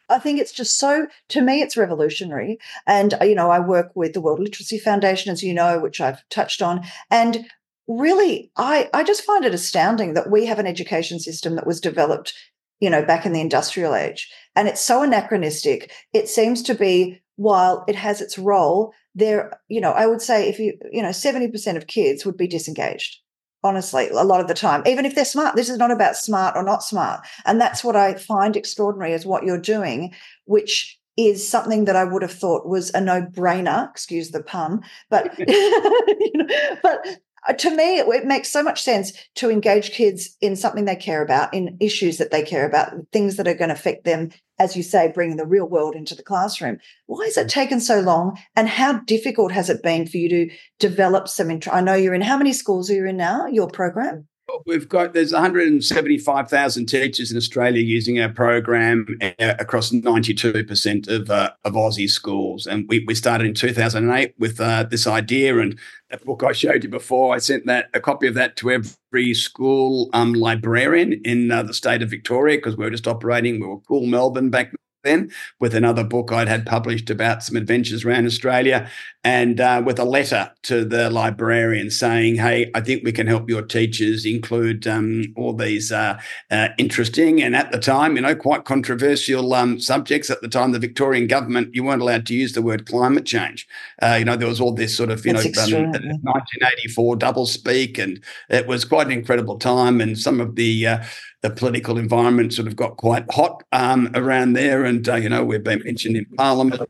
[0.08, 2.58] I think it's just so, to me, it's revolutionary.
[2.86, 6.00] And, uh, you know, I work with the World Literacy Foundation, as you know, which
[6.00, 6.84] I've touched on.
[7.10, 7.46] And
[7.86, 11.80] really, I, I just find it astounding that we have an education system that was
[11.80, 12.32] developed,
[12.80, 14.30] you know, back in the industrial age.
[14.56, 15.92] And it's so anachronistic.
[16.14, 20.48] It seems to be, while it has its role, there, you know, I would say
[20.48, 23.21] if you, you know, 70% of kids would be disengaged
[23.64, 25.56] honestly, a lot of the time, even if they're smart.
[25.56, 27.26] This is not about smart or not smart.
[27.44, 32.04] And that's what I find extraordinary is what you're doing, which is something that I
[32.04, 36.46] would have thought was a no brainer, excuse the pun, but, you know,
[36.82, 37.06] but
[37.48, 40.96] uh, to me, it, it, makes so much sense to engage kids in something they
[40.96, 44.30] care about, in issues that they care about, things that are going to affect them,
[44.62, 46.78] as you say, bringing the real world into the classroom.
[47.06, 48.38] Why has it taken so long?
[48.54, 51.74] And how difficult has it been for you to develop some interest?
[51.74, 54.28] I know you're in, how many schools are you in now, your program?
[54.66, 61.52] We've got there's 175,000 teachers in Australia using our program uh, across 92% of uh,
[61.64, 65.58] of Aussie schools, and we, we started in 2008 with uh, this idea.
[65.58, 65.78] And
[66.10, 69.32] that book I showed you before, I sent that a copy of that to every
[69.34, 73.60] school um, librarian in uh, the state of Victoria because we were just operating.
[73.60, 78.04] We were cool Melbourne back then with another book I'd had published about some adventures
[78.04, 78.88] around Australia
[79.24, 83.48] and uh, with a letter to the librarian saying, Hey, I think we can help
[83.48, 86.18] your teachers include um, all these uh,
[86.50, 90.28] uh, interesting and at the time, you know, quite controversial um, subjects.
[90.28, 93.66] At the time, the Victorian government, you weren't allowed to use the word climate change.
[94.02, 97.46] Uh, you know, there was all this sort of, you That's know, um, 1984 double
[97.46, 100.00] speak, and it was quite an incredible time.
[100.00, 101.04] And some of the uh,
[101.42, 104.84] the political environment sort of got quite hot um, around there.
[104.84, 106.80] And, uh, you know, we've been mentioned in Parliament.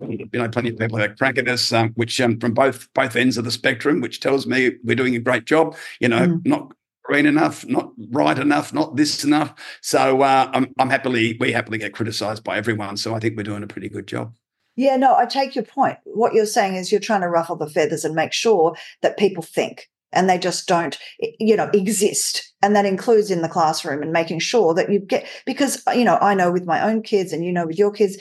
[0.00, 3.36] You know, plenty of people that crack us, um, which um, from both both ends
[3.36, 5.76] of the spectrum, which tells me we're doing a great job.
[6.00, 6.46] You know, mm.
[6.46, 9.54] not green enough, not right enough, not this enough.
[9.80, 12.96] So uh, I'm, I'm happily we happily get criticised by everyone.
[12.96, 14.34] So I think we're doing a pretty good job.
[14.76, 15.98] Yeah, no, I take your point.
[16.04, 19.42] What you're saying is you're trying to ruffle the feathers and make sure that people
[19.42, 20.98] think and they just don't
[21.38, 25.26] you know exist and that includes in the classroom and making sure that you get
[25.44, 28.16] because you know i know with my own kids and you know with your kids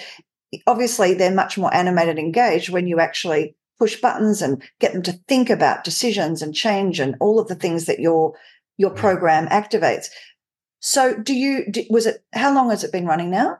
[0.65, 5.13] obviously they're much more animated engaged when you actually push buttons and get them to
[5.27, 8.33] think about decisions and change and all of the things that your
[8.77, 10.07] your program activates
[10.79, 13.57] so do you was it how long has it been running now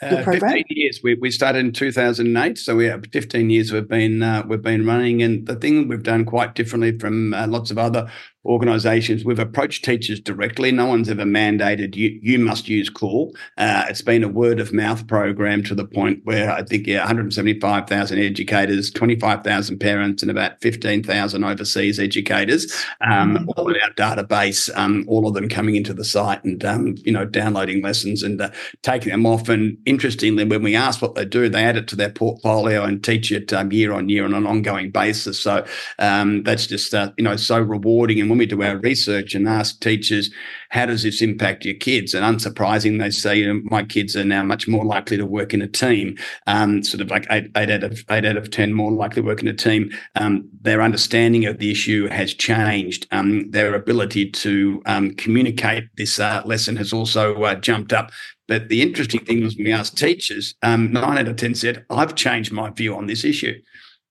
[0.00, 1.00] uh, 15 years.
[1.02, 4.86] We, we started in 2008, so we have 15 years we've been uh, we've been
[4.86, 5.22] running.
[5.22, 8.08] And the thing we've done quite differently from uh, lots of other
[8.44, 9.24] organisations.
[9.24, 10.72] We've approached teachers directly.
[10.72, 13.34] No one's ever mandated you, you must use Cool.
[13.56, 16.98] Uh, it's been a word of mouth program to the point where I think yeah,
[16.98, 23.50] 175,000 educators, 25,000 parents, and about 15,000 overseas educators, um, mm-hmm.
[23.56, 24.68] all in our database.
[24.76, 28.40] Um, all of them coming into the site and um, you know downloading lessons and
[28.40, 28.50] uh,
[28.82, 29.48] taking them off.
[29.48, 33.02] And interestingly, when we ask what they do, they add it to their portfolio and
[33.02, 35.40] teach it um, year on year on an ongoing basis.
[35.40, 35.64] So
[35.98, 38.20] um, that's just uh, you know so rewarding.
[38.20, 40.30] And when we do our research and ask teachers,
[40.70, 42.14] how does this impact your kids?
[42.14, 45.52] And unsurprising, they say, you know, my kids are now much more likely to work
[45.52, 48.72] in a team, um, sort of like eight, eight, out of eight out of 10
[48.72, 49.90] more likely to work in a team.
[50.14, 53.06] Um, their understanding of the issue has changed.
[53.10, 58.10] Um, their ability to um, communicate this uh, lesson has also uh, jumped up.
[58.46, 61.84] But the interesting thing was when we asked teachers, um, nine out of 10 said,
[61.90, 63.60] I've changed my view on this issue.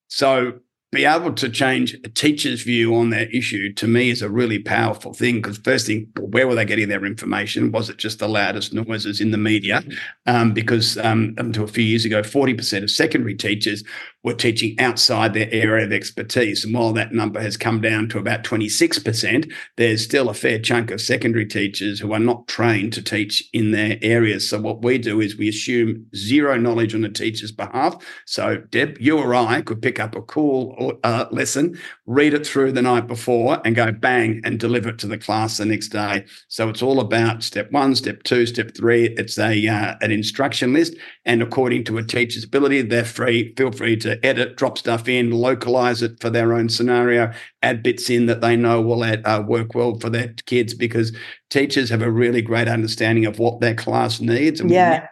[0.07, 0.59] So
[0.91, 4.57] be able to change a teacher's view on that issue to me is a really
[4.57, 7.73] powerful thing because first thing where were they getting their information?
[7.73, 9.83] Was it just the loudest noises in the media?
[10.27, 13.83] Um, because um, until a few years ago 40% of secondary teachers
[14.27, 18.19] were teaching outside their area of expertise and while that number has come down to
[18.19, 23.01] about 26% there's still a fair chunk of secondary teachers who are not trained to
[23.01, 27.09] teach in their areas so what we do is we assume zero knowledge on the
[27.09, 32.33] teacher's behalf so deb you or i could pick up a cool uh, lesson, read
[32.33, 35.65] it through the night before, and go bang and deliver it to the class the
[35.65, 36.25] next day.
[36.47, 39.05] So it's all about step one, step two, step three.
[39.17, 43.53] It's a uh, an instruction list, and according to a teacher's ability, they're free.
[43.55, 48.09] Feel free to edit, drop stuff in, localize it for their own scenario, add bits
[48.09, 51.15] in that they know will add, uh, work well for their kids because
[51.49, 54.59] teachers have a really great understanding of what their class needs.
[54.59, 55.07] And yeah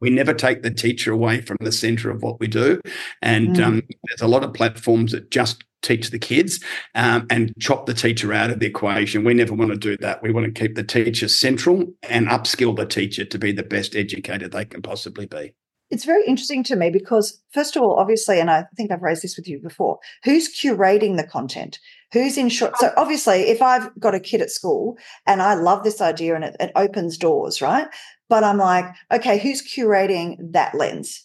[0.00, 2.80] we never take the teacher away from the center of what we do.
[3.22, 3.64] And mm.
[3.64, 6.62] um, there's a lot of platforms that just teach the kids
[6.94, 9.24] um, and chop the teacher out of the equation.
[9.24, 10.22] We never want to do that.
[10.22, 13.94] We want to keep the teacher central and upskill the teacher to be the best
[13.94, 15.54] educator they can possibly be.
[15.90, 19.22] It's very interesting to me because, first of all, obviously, and I think I've raised
[19.22, 21.80] this with you before, who's curating the content?
[22.12, 22.76] Who's in short?
[22.78, 26.44] So, obviously, if I've got a kid at school and I love this idea and
[26.44, 27.88] it, it opens doors, right?
[28.28, 31.24] But I'm like, okay, who's curating that lens?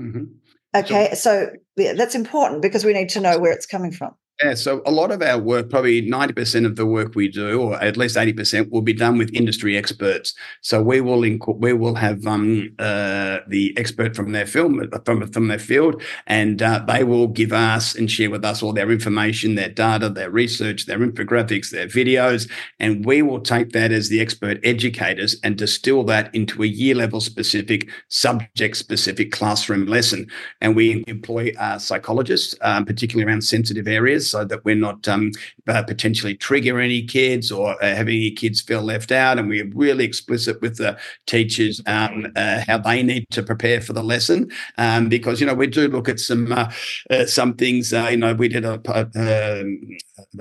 [0.00, 0.24] Mm-hmm.
[0.74, 4.14] Okay, so, so yeah, that's important because we need to know where it's coming from.
[4.42, 7.80] Yeah, so a lot of our work, probably 90% of the work we do, or
[7.80, 10.34] at least 80%, will be done with industry experts.
[10.60, 15.28] So we will inc- we will have um, uh, the expert from their film from
[15.28, 18.90] from their field, and uh, they will give us and share with us all their
[18.90, 24.08] information, their data, their research, their infographics, their videos, and we will take that as
[24.08, 30.26] the expert educators and distill that into a year level specific, subject specific classroom lesson.
[30.60, 35.30] And we employ uh, psychologists, um, particularly around sensitive areas so that we're not um,
[35.68, 39.38] uh, potentially trigger any kids or uh, having any kids feel left out.
[39.38, 43.92] And we're really explicit with the teachers um, uh, how they need to prepare for
[43.92, 46.70] the lesson um, because you know we do look at some uh,
[47.10, 47.92] uh, some things.
[47.92, 48.80] Uh, you know, we did a,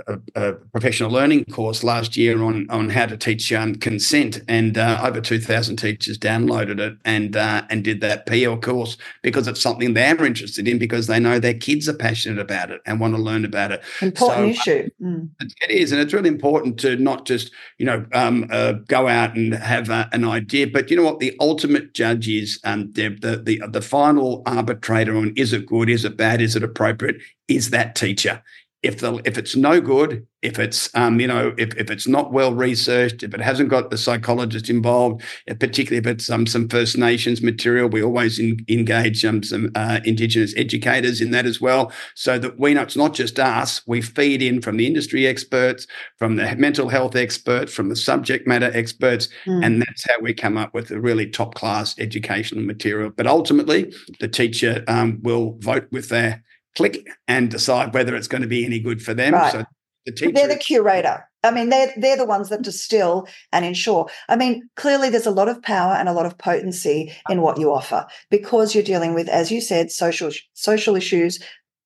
[0.08, 4.78] a, a, professional learning course last year on on how to teach um, consent, and
[4.78, 9.93] over two thousand teachers downloaded it and and did that PL course because it's something
[9.93, 13.22] they're interested in because they know their kids are passionate about it and want to
[13.22, 13.83] learn about it it.
[14.01, 14.89] Important so, issue.
[15.01, 15.29] Mm.
[15.39, 19.36] It is, and it's really important to not just you know um, uh, go out
[19.36, 23.21] and have uh, an idea, but you know what the ultimate judge is, um, Deb,
[23.21, 27.17] the, the the final arbitrator on is it good, is it bad, is it appropriate,
[27.47, 28.41] is that teacher
[28.84, 32.34] if the if it's no good, if it's um, you know if, if it's not
[32.34, 36.98] well researched, if it hasn't got the psychologist involved, particularly if it's um, some First
[36.98, 41.93] Nations material, we always in, engage um, some uh, Indigenous educators in that as well,
[42.13, 43.82] so that we know it's not just us.
[43.88, 45.88] We feed in from the industry experts,
[46.19, 49.65] from the mental health experts, from the subject matter experts, mm.
[49.65, 53.12] and that's how we come up with a really top class educational material.
[53.15, 56.43] But ultimately, the teacher um, will vote with their
[56.75, 59.33] click and decide whether it's going to be any good for them.
[59.33, 59.51] Right.
[59.51, 59.65] So
[60.05, 61.27] the teacher, they're the curator.
[61.43, 64.09] I mean, they're they're the ones that distill and ensure.
[64.29, 67.59] I mean, clearly there's a lot of power and a lot of potency in what
[67.59, 71.39] you offer because you're dealing with, as you said, social social issues,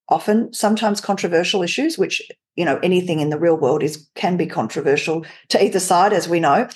[0.08, 2.22] often sometimes controversial issues, which
[2.56, 6.28] you know anything in the real world is can be controversial to either side, as
[6.28, 6.68] we know.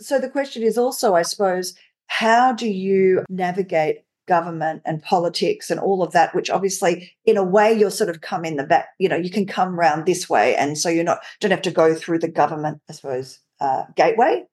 [0.00, 1.74] So the question is also, I suppose,
[2.06, 3.98] how do you navigate
[4.30, 8.20] government and politics and all of that, which obviously in a way you're sort of
[8.20, 10.54] come in the back, you know, you can come around this way.
[10.54, 14.44] And so you're not, don't have to go through the government, I suppose, uh, gateway.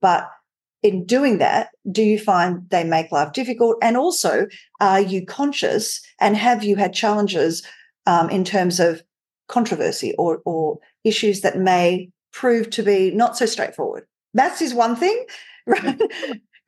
[0.00, 0.30] But
[0.84, 3.78] in doing that, do you find they make life difficult?
[3.82, 4.46] And also,
[4.80, 7.66] are you conscious and have you had challenges
[8.06, 9.02] um, in terms of
[9.48, 14.06] controversy or, or issues that may prove to be not so straightforward?
[14.34, 15.26] Maths is one thing,
[15.66, 16.00] right?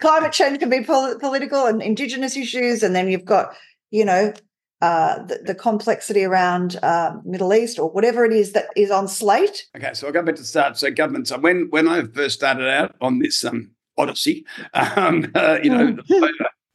[0.01, 3.55] Climate change can be pol- political and indigenous issues, and then you've got,
[3.91, 4.33] you know,
[4.81, 9.09] uh, the, the, complexity around uh, Middle East or whatever it is that is on
[9.09, 9.67] slate.
[9.77, 10.79] Okay, so I'll go back to start.
[10.79, 15.71] So governments, when when I first started out on this um, odyssey, um, uh, you
[15.71, 15.97] know,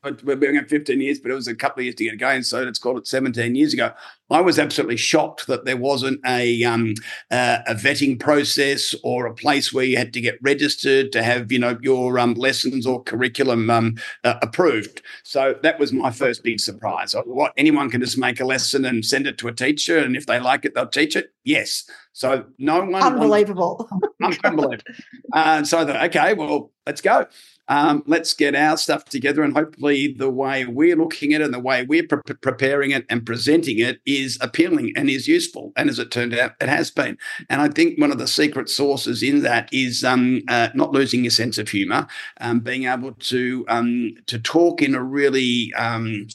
[0.04, 2.20] mm we're being at 15 years, but it was a couple of years to get
[2.20, 2.44] going.
[2.44, 3.92] So let's call it 17 years ago.
[4.30, 6.96] I was absolutely shocked that there wasn't a um,
[7.30, 11.52] uh, a vetting process or a place where you had to get registered to have
[11.52, 15.04] you know your um, lessons or curriculum um, uh, approved.
[15.24, 17.14] So that was my first big surprise.
[17.26, 20.26] What anyone can just make a lesson and send it to a teacher, and if
[20.26, 21.32] they like it, they'll teach it.
[21.44, 21.88] Yes.
[22.14, 23.88] So no one unbelievable,
[24.24, 24.78] unbelievable.
[25.34, 27.28] uh, so I thought, okay, well, let's go
[27.68, 29.44] um, let's get our stuff together.
[29.44, 33.06] And hopefully, the way we're looking at it and the way we're pre- preparing it
[33.10, 35.72] and presenting it is appealing and is useful.
[35.76, 37.18] And as it turned out, it has been.
[37.50, 41.24] And I think one of the secret sources in that is um, uh, not losing
[41.24, 42.08] your sense of humour,
[42.42, 46.28] um, being able to um, to talk in a really um,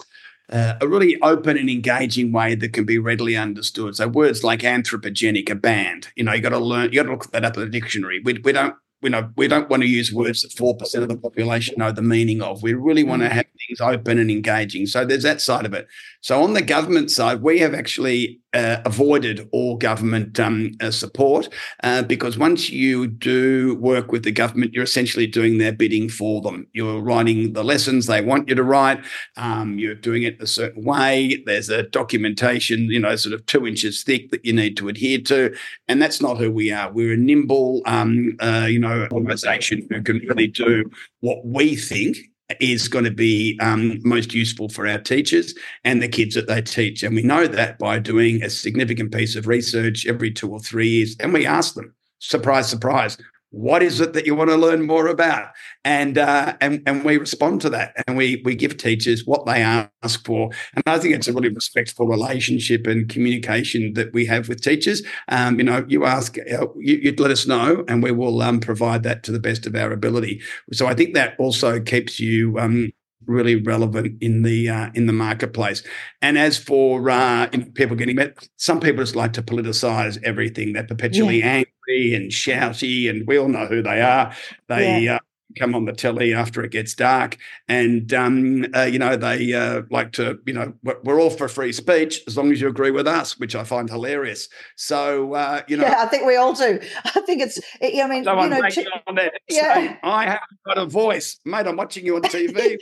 [0.51, 3.97] uh, a really open and engaging way that can be readily understood.
[3.97, 6.09] So words like anthropogenic are banned.
[6.17, 8.21] You know, you got to learn, you got to look that up in the dictionary.
[8.25, 11.17] We, we don't you know, we don't want to use words that 4% of the
[11.17, 12.63] population know the meaning of.
[12.63, 13.33] We really want to mm.
[13.33, 14.87] have things open and engaging.
[14.87, 15.87] So there's that side of it.
[16.21, 21.49] So on the government side, we have actually uh, avoided all government um, uh, support
[21.83, 26.41] uh, because once you do work with the government, you're essentially doing their bidding for
[26.41, 26.67] them.
[26.73, 29.05] You're writing the lessons they want you to write.
[29.37, 31.43] Um, you're doing it a certain way.
[31.45, 35.21] There's a documentation, you know, sort of two inches thick that you need to adhere
[35.23, 35.55] to,
[35.87, 36.91] and that's not who we are.
[36.91, 42.17] We're a nimble, um, uh, you know, organisation who can really do what we think
[42.61, 46.63] is going to be um, most useful for our teachers and the kids that they
[46.63, 47.03] teach.
[47.03, 50.89] And we know that by doing a significant piece of research every two or three
[50.89, 51.17] years.
[51.21, 53.19] And we ask them, surprise, surprise,
[53.51, 55.51] what is it that you want to learn more about?
[55.85, 59.63] And uh, and and we respond to that and we we give teachers what they
[59.63, 60.51] ask for.
[60.75, 65.03] And i think it's a really respectful relationship and communication that we have with teachers.
[65.29, 69.03] Um, you know you ask uh, you, let us know and we will um, provide
[69.05, 70.43] that to the best of our ability.
[70.73, 72.93] So i think that also keeps you um,
[73.29, 75.83] really relevant in the uh, in the marketplace.
[76.23, 80.73] And as for uh, people getting met, some people just like to politicize everything.
[80.73, 81.63] They're perpetually yeah.
[81.89, 84.35] angry and shouty, and we all know who they are.
[84.69, 85.17] They yeah.
[85.17, 85.19] uh,
[85.57, 87.37] come on the telly after it gets dark,
[87.69, 90.73] and um, uh, you know they uh, like to, you know,
[91.05, 93.89] we're all for free speech as long as you agree with us, which I find
[93.89, 94.49] hilarious.
[94.77, 96.81] So uh, you know, yeah, I think we all do.
[97.05, 99.97] I think it's, I mean, so you know, there yeah.
[100.03, 101.67] I haven't got a voice, mate.
[101.67, 102.77] I'm watching you on TV.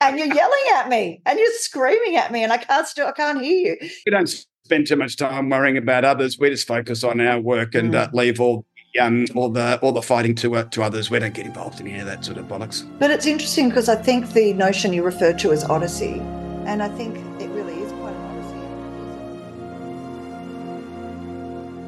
[0.00, 3.12] and you're yelling at me, and you're screaming at me, and I can't still, I
[3.12, 3.88] can't hear you.
[4.06, 4.28] We don't
[4.64, 6.38] spend too much time worrying about others.
[6.38, 7.98] We just focus on our work and mm.
[7.98, 8.64] uh, leave all
[9.00, 11.10] um, or the or the fighting to uh, to others.
[11.10, 12.86] We don't get involved in any of that sort of bollocks.
[12.98, 16.20] But it's interesting because I think the notion you refer to as odyssey,
[16.66, 18.54] and I think it really is quite an odyssey.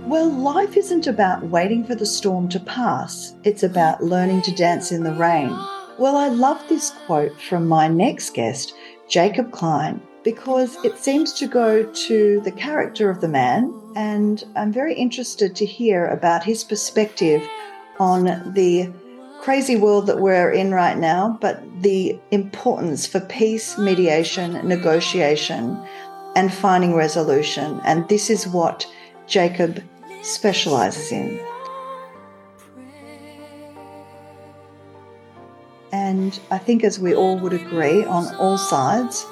[0.09, 3.35] Well, life isn't about waiting for the storm to pass.
[3.45, 5.51] It's about learning to dance in the rain.
[5.99, 8.75] Well, I love this quote from my next guest,
[9.09, 14.73] Jacob Klein, because it seems to go to the character of the man and I'm
[14.73, 17.49] very interested to hear about his perspective
[18.01, 18.93] on the
[19.41, 25.81] crazy world that we're in right now, but the importance for peace, mediation, negotiation,
[26.35, 27.81] and finding resolution.
[27.85, 28.85] And this is what
[29.29, 29.81] Jacob
[30.23, 31.41] specializes in.
[35.93, 39.25] And I think, as we all would agree on all sides,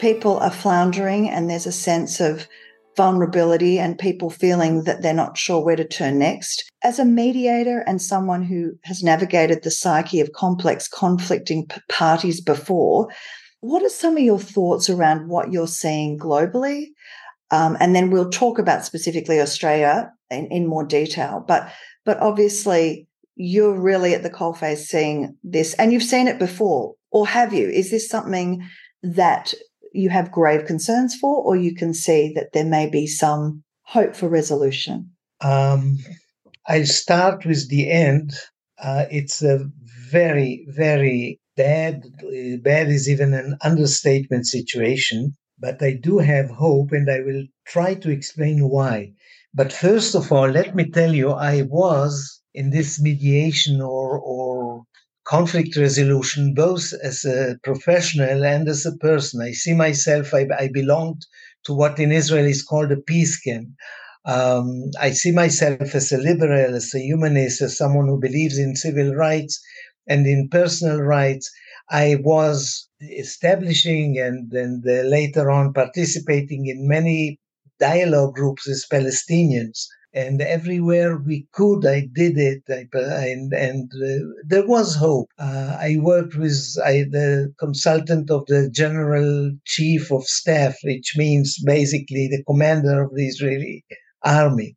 [0.00, 2.48] people are floundering, and there's a sense of
[2.96, 6.68] vulnerability and people feeling that they're not sure where to turn next.
[6.82, 13.08] As a mediator and someone who has navigated the psyche of complex conflicting parties before,
[13.60, 16.86] what are some of your thoughts around what you're seeing globally?
[17.50, 21.44] Um, and then we'll talk about specifically Australia in, in more detail.
[21.46, 21.70] But
[22.04, 27.26] but obviously you're really at the coalface seeing this, and you've seen it before, or
[27.26, 27.68] have you?
[27.68, 28.66] Is this something
[29.02, 29.54] that
[29.92, 34.14] you have grave concerns for, or you can see that there may be some hope
[34.14, 35.10] for resolution?
[35.40, 35.98] Um,
[36.66, 38.32] I start with the end.
[38.82, 39.60] Uh, it's a
[40.10, 42.02] very, very bad,
[42.62, 47.94] bad is even an understatement situation, but I do have hope and I will try
[47.94, 49.12] to explain why.
[49.52, 54.84] But first of all, let me tell you, I was in this mediation or, or
[55.30, 59.40] conflict resolution, both as a professional and as a person.
[59.40, 61.24] I see myself, I, I belonged
[61.66, 63.68] to what in Israel is called a peace camp.
[64.24, 68.74] Um, I see myself as a liberal, as a humanist, as someone who believes in
[68.74, 69.60] civil rights
[70.08, 71.48] and in personal rights.
[71.90, 77.38] I was establishing and then later on participating in many
[77.78, 82.62] dialogue groups with Palestinians and everywhere we could, I did it.
[82.68, 85.28] I, and and uh, there was hope.
[85.38, 91.58] Uh, I worked with I, the consultant of the general chief of staff, which means
[91.64, 93.84] basically the commander of the Israeli
[94.24, 94.76] army.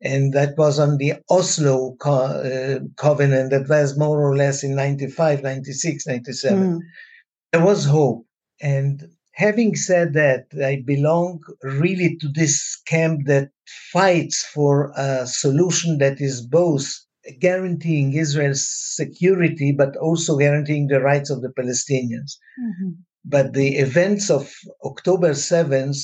[0.00, 4.74] And that was on the Oslo co- uh, covenant that was more or less in
[4.74, 6.58] 95, 96, 97.
[6.58, 6.78] Mm.
[7.52, 8.26] There was hope.
[8.60, 9.02] And
[9.34, 13.50] having said that, I belong really to this camp that
[13.92, 16.86] fights for a solution that is both
[17.40, 22.36] guaranteeing Israel's security, but also guaranteeing the rights of the Palestinians.
[22.60, 22.90] Mm-hmm.
[23.24, 24.52] But the events of
[24.84, 25.98] October 7th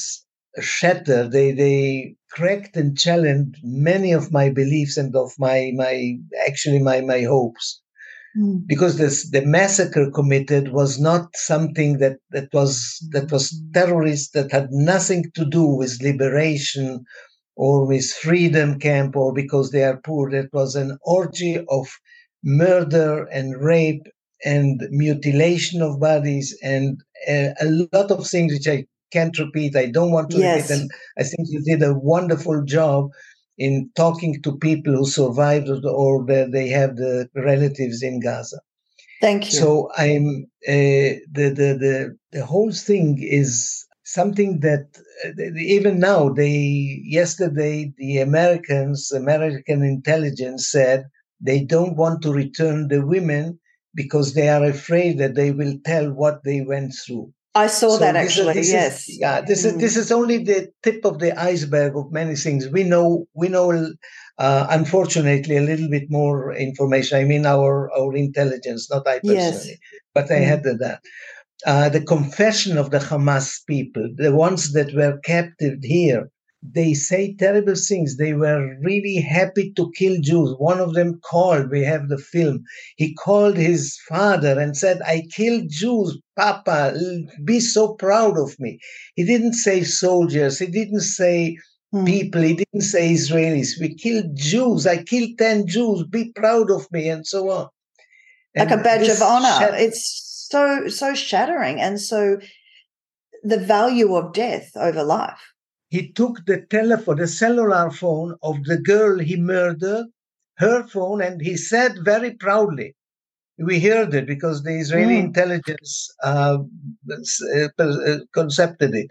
[0.58, 6.16] shattered, They they cracked and challenged many of my beliefs and of my my
[6.46, 7.82] actually my my hopes.
[8.38, 8.66] Mm.
[8.66, 14.52] Because this the massacre committed was not something that that was that was terrorist that
[14.52, 17.04] had nothing to do with liberation
[17.56, 20.30] or with freedom camp or because they are poor.
[20.30, 21.88] That was an orgy of
[22.42, 24.06] murder and rape
[24.44, 29.76] and mutilation of bodies and uh, a lot of things which I can't repeat.
[29.76, 30.70] I don't want to yes.
[30.70, 30.80] repeat.
[30.82, 33.10] And I think you did a wonderful job
[33.60, 38.58] in talking to people who survived or that they have the relatives in Gaza.
[39.20, 39.58] Thank you.
[39.58, 44.86] So I'm uh, the, the the the whole thing is something that
[45.24, 51.04] uh, even now they yesterday the Americans American intelligence said
[51.38, 53.58] they don't want to return the women
[53.94, 57.30] because they are afraid that they will tell what they went through.
[57.54, 58.58] I saw so that actually.
[58.58, 59.06] Is, yes.
[59.08, 59.40] Yeah.
[59.40, 59.66] This mm.
[59.66, 62.68] is this is only the tip of the iceberg of many things.
[62.68, 63.92] We know we know.
[64.38, 67.18] Uh, unfortunately, a little bit more information.
[67.18, 69.68] I mean, our our intelligence, not I personally, yes.
[70.14, 70.46] but I mm.
[70.46, 71.00] had that.
[71.66, 76.30] Uh, the confession of the Hamas people, the ones that were captive here,
[76.62, 78.16] they say terrible things.
[78.16, 80.54] They were really happy to kill Jews.
[80.58, 82.64] One of them called, we have the film,
[82.96, 86.94] he called his father and said, I killed Jews, Papa,
[87.44, 88.78] be so proud of me.
[89.14, 91.58] He didn't say soldiers, he didn't say
[91.92, 92.04] hmm.
[92.04, 93.78] people, he didn't say Israelis.
[93.80, 94.86] We killed Jews.
[94.86, 97.68] I killed 10 Jews, be proud of me, and so on.
[98.54, 99.74] And like a badge of honor.
[99.74, 101.80] it's so, so shattering.
[101.80, 102.38] And so
[103.42, 105.40] the value of death over life
[105.90, 110.06] he took the telephone, the cellular phone of the girl he murdered,
[110.58, 112.94] her phone, and he said very proudly,
[113.60, 115.24] we heard it because the Israeli mm.
[115.24, 116.58] intelligence uh,
[117.10, 119.08] uh, uh, concepted it.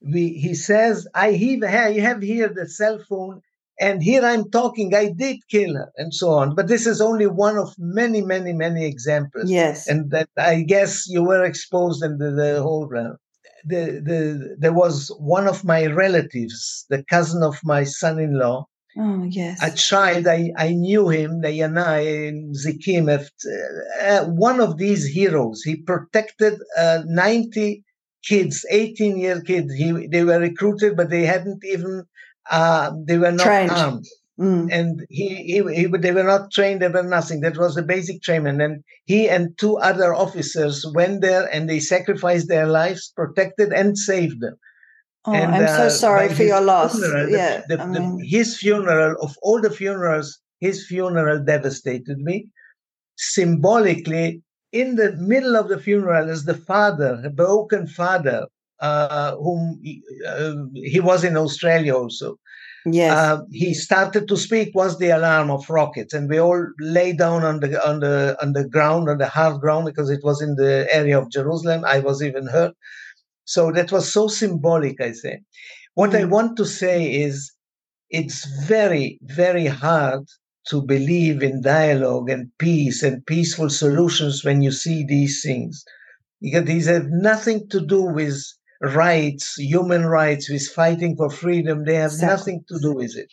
[0.00, 3.40] We, he says, I have, here the cell phone,
[3.80, 6.54] and here I'm talking, I did kill her, and so on.
[6.54, 9.50] But this is only one of many, many, many examples.
[9.50, 9.86] Yes.
[9.86, 13.18] And that I guess you were exposed in the, the whole round
[13.64, 18.66] the, the, there was one of my relatives, the cousin of my son-in-law.
[18.98, 20.26] Oh yes, a child.
[20.26, 21.40] I, I knew him.
[21.40, 25.62] The Yanai Zikim, uh, one of these heroes.
[25.62, 27.84] He protected uh, ninety
[28.24, 29.72] kids, eighteen year kids.
[29.74, 32.04] He they were recruited, but they hadn't even.
[32.50, 33.70] Uh, they were not Trained.
[33.70, 34.04] armed.
[34.40, 34.68] Mm.
[34.72, 37.40] And he, he, he, they were not trained, they were nothing.
[37.40, 38.60] That was the basic training.
[38.60, 43.96] And he and two other officers went there and they sacrificed their lives, protected and
[43.96, 44.56] saved them.
[45.24, 46.98] Oh, and, I'm so uh, sorry for your loss.
[46.98, 48.18] Funeral, yeah, the, the, mean...
[48.18, 52.48] the, his funeral, of all the funerals, his funeral devastated me.
[53.16, 54.42] Symbolically,
[54.72, 58.46] in the middle of the funeral is the father, a broken father,
[58.80, 62.36] uh, whom he, uh, he was in Australia also.
[62.84, 63.16] Yes.
[63.16, 67.44] Uh, he started to speak was the alarm of rockets, and we all lay down
[67.44, 70.56] on the on the on the ground on the hard ground because it was in
[70.56, 71.84] the area of Jerusalem.
[71.84, 72.74] I was even hurt,
[73.44, 75.00] so that was so symbolic.
[75.00, 75.40] I say,
[75.94, 76.20] what mm.
[76.20, 77.52] I want to say is,
[78.10, 80.24] it's very very hard
[80.68, 85.84] to believe in dialogue and peace and peaceful solutions when you see these things,
[86.40, 88.40] because these have nothing to do with
[88.80, 91.84] rights, human rights, with fighting for freedom.
[91.84, 93.28] They have nothing to do with it.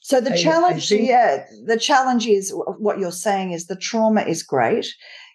[0.00, 3.76] So the I, challenge, I think, yeah, the challenge is what you're saying is the
[3.76, 4.86] trauma is great.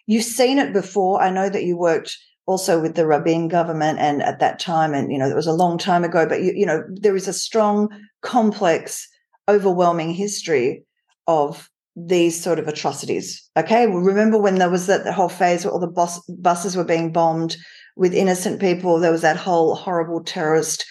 [0.06, 1.22] You've seen it before.
[1.22, 5.12] I know that you worked also with the Rabin government, and at that time, and
[5.12, 6.26] you know, it was a long time ago.
[6.26, 7.88] But you, you know, there is a strong,
[8.22, 9.08] complex,
[9.48, 10.84] overwhelming history
[11.26, 13.48] of these sort of atrocities.
[13.56, 16.76] Okay, well, remember when there was that the whole phase where all the bus, buses
[16.76, 17.56] were being bombed
[17.96, 19.00] with innocent people.
[19.00, 20.84] There was that whole horrible terrorist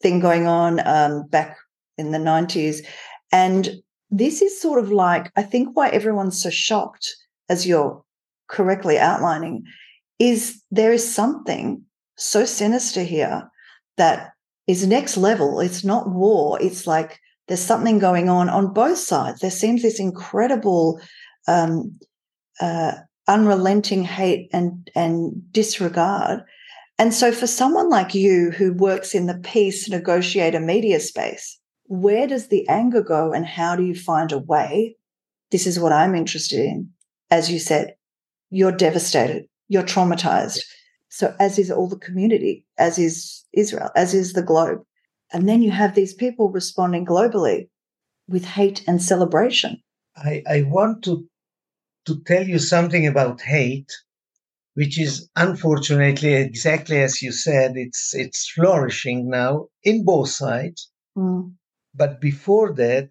[0.00, 1.56] thing going on um, back
[1.96, 2.86] in the 90s.
[3.32, 3.70] And
[4.10, 7.14] this is sort of like, I think why everyone's so shocked,
[7.48, 8.02] as you're
[8.48, 9.64] correctly outlining,
[10.18, 11.82] is there is something
[12.16, 13.48] so sinister here
[13.96, 14.32] that
[14.66, 15.60] is next level.
[15.60, 16.60] It's not war.
[16.60, 19.40] It's like there's something going on on both sides.
[19.40, 21.00] There seems this incredible
[21.46, 21.98] um,
[22.60, 22.92] uh,
[23.26, 26.42] unrelenting hate and and disregard.
[26.98, 32.26] And so for someone like you who works in the peace negotiator media space, where
[32.26, 34.96] does the anger go and how do you find a way?
[35.50, 36.90] This is what I'm interested in.
[37.30, 37.94] As you said,
[38.50, 40.60] you're devastated, you're traumatized.
[41.08, 44.82] So as is all the community, as is Israel, as is the globe.
[45.32, 47.68] And then you have these people responding globally
[48.28, 49.82] with hate and celebration.
[50.16, 51.26] I, I want to
[52.06, 53.92] to tell you something about hate,
[54.74, 60.90] which is unfortunately exactly as you said, it's it's flourishing now in both sides.
[61.16, 61.52] Mm.
[61.94, 63.10] But before that,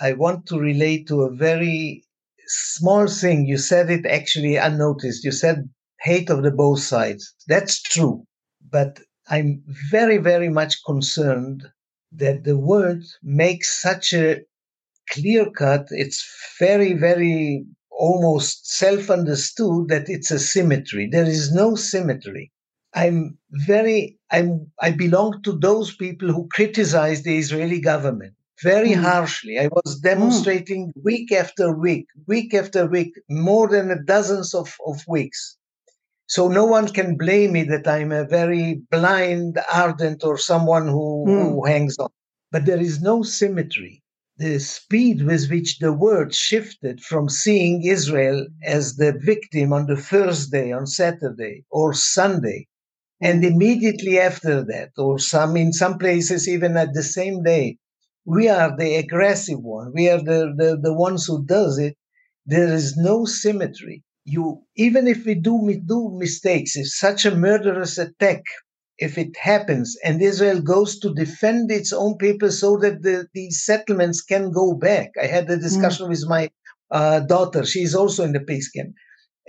[0.00, 2.04] I want to relate to a very
[2.74, 3.46] small thing.
[3.46, 5.24] You said it actually unnoticed.
[5.24, 5.68] You said
[6.00, 7.34] hate of the both sides.
[7.46, 8.24] That's true.
[8.70, 11.64] But I'm very, very much concerned
[12.12, 14.42] that the word makes such a
[15.10, 16.24] clear cut, it's
[16.58, 21.08] very, very almost self understood that it's a symmetry.
[21.10, 22.52] There is no symmetry.
[22.94, 29.02] I'm very, I'm, I belong to those people who criticize the Israeli government very mm.
[29.02, 29.58] harshly.
[29.58, 31.04] I was demonstrating mm.
[31.04, 35.56] week after week, week after week, more than a dozens of, of weeks.
[36.26, 41.24] So no one can blame me that I'm a very blind, ardent, or someone who,
[41.28, 41.42] mm.
[41.50, 42.10] who hangs on.
[42.50, 44.02] But there is no symmetry.
[44.38, 49.96] The speed with which the world shifted from seeing Israel as the victim on the
[49.96, 52.66] first day, on Saturday, or Sunday,
[53.20, 57.78] and immediately after that, or some in some places even at the same day,
[58.24, 59.92] we are the aggressive one.
[59.94, 61.96] We are the, the, the ones who does it.
[62.46, 67.98] There is no symmetry you even if we do do mistakes if such a murderous
[67.98, 68.42] attack
[68.98, 73.64] if it happens and israel goes to defend its own people so that the, these
[73.64, 76.10] settlements can go back i had a discussion mm.
[76.10, 76.48] with my
[76.90, 78.94] uh, daughter she's also in the peace camp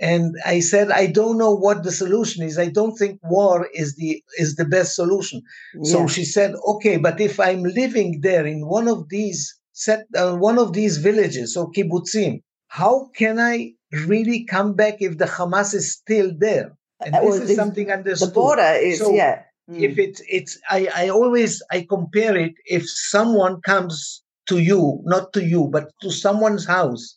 [0.00, 3.94] and i said i don't know what the solution is i don't think war is
[3.96, 5.40] the is the best solution
[5.74, 5.92] yeah.
[5.92, 10.34] so she said okay but if i'm living there in one of these set uh,
[10.34, 15.74] one of these villages or kibbutzim how can i really come back if the Hamas
[15.74, 16.76] is still there.
[17.04, 18.30] And this is something understood.
[18.30, 19.42] The border is, so yeah.
[19.70, 19.80] Mm.
[19.80, 22.52] If it's, it's, I, I always, I compare it.
[22.66, 27.16] If someone comes to you, not to you, but to someone's house,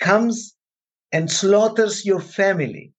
[0.00, 0.54] comes
[1.12, 2.92] and slaughters your family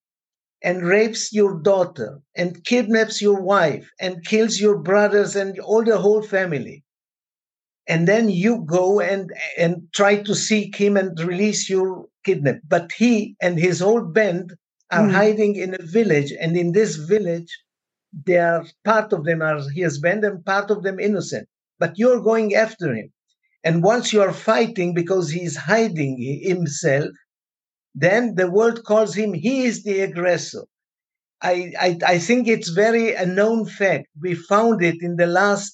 [0.61, 5.97] and rapes your daughter and kidnaps your wife and kills your brothers and all the
[5.97, 6.83] whole family
[7.89, 12.59] and then you go and and try to seek him and release your kidnap.
[12.67, 14.53] But he and his whole band
[14.91, 15.11] are mm.
[15.11, 17.51] hiding in a village, and in this village,
[18.25, 21.47] they are part of them are his band and part of them innocent.
[21.79, 23.11] But you're going after him,
[23.63, 27.09] and once you are fighting because he's hiding himself,
[27.95, 30.63] then the world calls him he is the aggressor.
[31.41, 34.07] I, I, I think it's very a known fact.
[34.21, 35.73] We found it in the last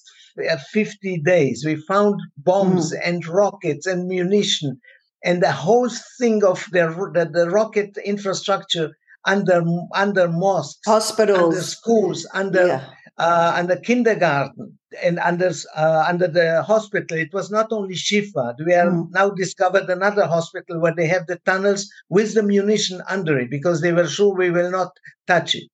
[0.50, 1.64] uh, 50 days.
[1.66, 3.00] We found bombs mm.
[3.04, 4.80] and rockets and munition
[5.26, 8.90] and the whole thing of the, the, the rocket infrastructure
[9.24, 9.60] under
[9.92, 12.90] under mosques, hospitals, under schools, under yeah.
[13.18, 17.16] Uh, under kindergarten, and under uh, under the hospital.
[17.16, 18.54] It was not only Shifa.
[18.64, 19.10] We have mm.
[19.12, 23.80] now discovered another hospital where they have the tunnels with the munition under it because
[23.80, 24.90] they were sure we will not
[25.26, 25.68] touch it.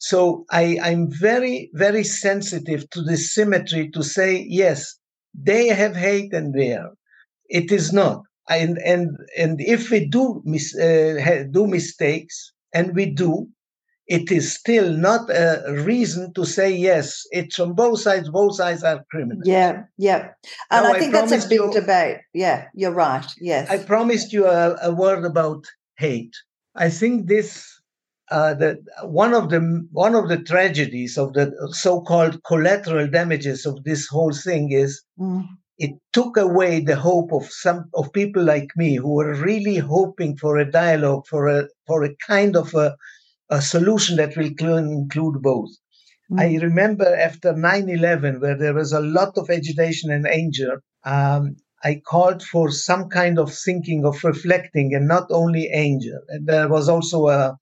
[0.00, 4.96] So I, I'm very, very sensitive to the symmetry to say, yes,
[5.34, 6.88] they have hate and there.
[7.50, 8.22] It is not.
[8.48, 13.48] And, and, and if we do, mis, uh, do mistakes, and we do,
[14.10, 17.22] it is still not a reason to say yes.
[17.30, 18.28] It's on both sides.
[18.28, 19.44] Both sides are criminals.
[19.46, 20.30] Yeah, yeah,
[20.70, 22.18] and now, I think I that's a big you, debate.
[22.34, 23.24] Yeah, you're right.
[23.40, 25.64] Yes, I promised you a, a word about
[25.96, 26.34] hate.
[26.74, 27.80] I think this
[28.32, 29.60] uh, that one of the
[29.92, 35.46] one of the tragedies of the so-called collateral damages of this whole thing is mm.
[35.78, 40.36] it took away the hope of some of people like me who were really hoping
[40.36, 42.96] for a dialogue for a for a kind of a,
[43.50, 45.70] a solution that will include both.
[46.30, 46.40] Mm.
[46.40, 50.82] I remember after 9/11, where there was a lot of agitation and anger.
[51.04, 56.20] Um, I called for some kind of thinking, of reflecting, and not only anger.
[56.28, 57.56] And there was also a,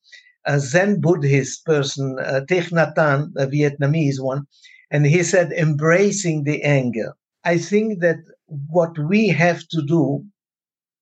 [0.45, 2.99] a Zen Buddhist person, uh, Thich Nhat
[3.37, 4.47] a Vietnamese one,
[4.91, 7.15] and he said, embracing the anger.
[7.45, 10.25] I think that what we have to do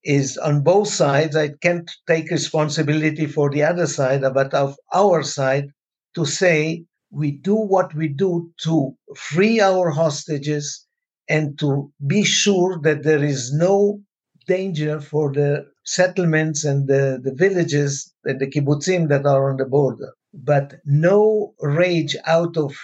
[0.07, 5.22] is on both sides, I can't take responsibility for the other side, but of our
[5.22, 5.66] side,
[6.14, 10.86] to say we do what we do to free our hostages
[11.28, 14.00] and to be sure that there is no
[14.46, 19.64] danger for the settlements and the, the villages and the kibbutzim that are on the
[19.64, 20.12] border.
[20.32, 22.76] But no rage out of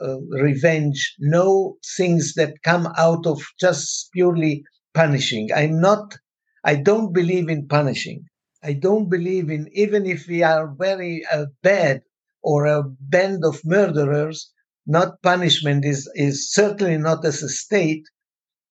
[0.00, 4.64] uh, revenge, no things that come out of just purely
[4.94, 5.50] punishing.
[5.54, 6.16] I'm not,
[6.64, 8.26] I don't believe in punishing.
[8.62, 12.02] I don't believe in, even if we are very uh, bad
[12.42, 14.50] or a band of murderers,
[14.86, 18.04] not punishment is, is certainly not as a state,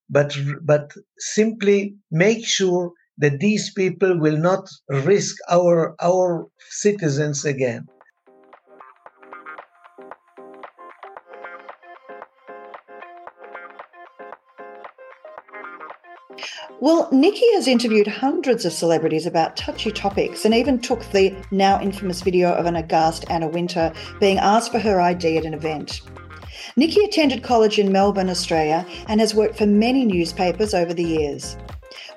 [0.10, 7.86] but, but simply make sure that these people will not risk our our citizens again.
[16.82, 21.80] Well, Nicki has interviewed hundreds of celebrities about touchy topics and even took the now
[21.80, 26.02] infamous video of an aghast Anna Wintour being asked for her ID at an event.
[26.76, 31.56] Nicki attended college in Melbourne, Australia, and has worked for many newspapers over the years.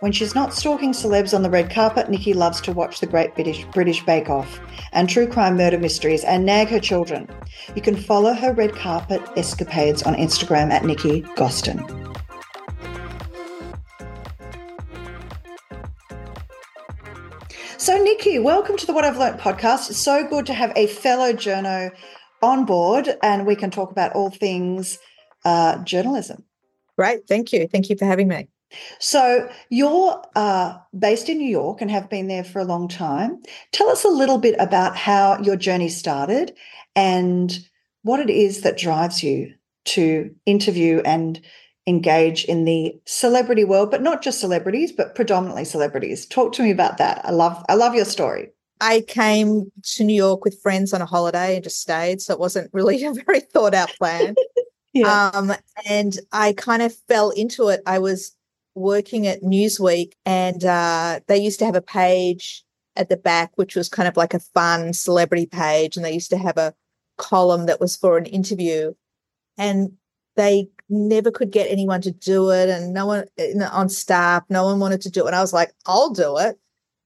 [0.01, 3.35] When she's not stalking celebs on the red carpet, Nicki loves to watch the Great
[3.35, 4.63] British, British Bake Off
[4.93, 7.29] and true crime murder mysteries and nag her children.
[7.75, 12.14] You can follow her red carpet escapades on Instagram at Nicki Gostin.
[17.85, 19.91] So, Nicki, welcome to the What I've Learnt podcast.
[19.91, 21.95] It's so good to have a fellow journo
[22.41, 24.99] on board and we can talk about all things
[25.45, 26.45] uh, journalism.
[26.97, 27.29] Great.
[27.29, 27.69] Thank you.
[27.69, 28.49] Thank you for having me.
[29.01, 33.43] So, you're uh, based in New York and have been there for a long time.
[33.73, 36.57] Tell us a little bit about how your journey started
[36.97, 37.59] and
[38.01, 39.53] what it is that drives you
[39.85, 41.39] to interview and
[41.87, 46.27] engage in the celebrity world, but not just celebrities, but predominantly celebrities.
[46.27, 47.21] Talk to me about that.
[47.25, 48.51] I love I love your story.
[48.81, 52.41] I came to New York with friends on a holiday and just stayed, so it
[52.41, 54.35] wasn't really a very thought out plan.
[54.93, 55.31] yeah.
[55.35, 55.53] Um,
[55.87, 57.81] and I kind of fell into it.
[57.87, 58.35] I was
[58.75, 62.65] working at Newsweek, and uh, they used to have a page
[62.97, 66.31] at the back, which was kind of like a fun celebrity page, and they used
[66.31, 66.75] to have a
[67.17, 68.95] column that was for an interview.
[69.57, 69.93] And
[70.37, 73.25] they never could get anyone to do it and no one
[73.73, 75.29] on staff no one wanted to do it.
[75.29, 76.59] And i was like i'll do it.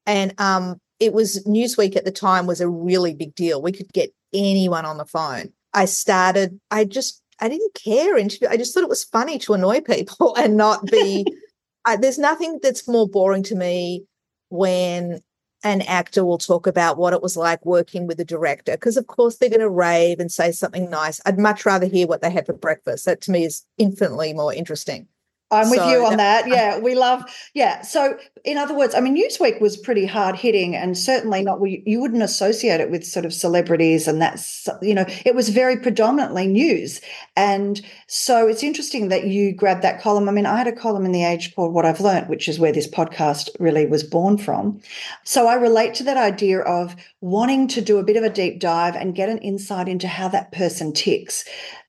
[0.06, 3.62] And um it was newsweek at the time was a really big deal.
[3.62, 5.52] We could get anyone on the phone.
[5.74, 9.80] I started i just i didn't care i just thought it was funny to annoy
[9.80, 11.24] people and not be
[11.84, 14.04] I, there's nothing that's more boring to me
[14.50, 15.20] when
[15.64, 19.06] an actor will talk about what it was like working with a director because of
[19.06, 21.20] course they're going to rave and say something nice.
[21.26, 23.04] I'd much rather hear what they had for breakfast.
[23.06, 25.08] That to me is infinitely more interesting
[25.50, 26.46] I'm with so you on that.
[26.58, 27.24] Yeah, we love.
[27.54, 27.82] Yeah.
[27.82, 31.60] So, in other words, I mean, Newsweek was pretty hard hitting, and certainly not.
[31.64, 35.76] You wouldn't associate it with sort of celebrities, and that's you know, it was very
[35.76, 37.00] predominantly news.
[37.36, 40.28] And so, it's interesting that you grabbed that column.
[40.28, 42.58] I mean, I had a column in the Age called "What I've Learned," which is
[42.58, 44.80] where this podcast really was born from.
[45.24, 48.58] So, I relate to that idea of wanting to do a bit of a deep
[48.60, 51.44] dive and get an insight into how that person ticks.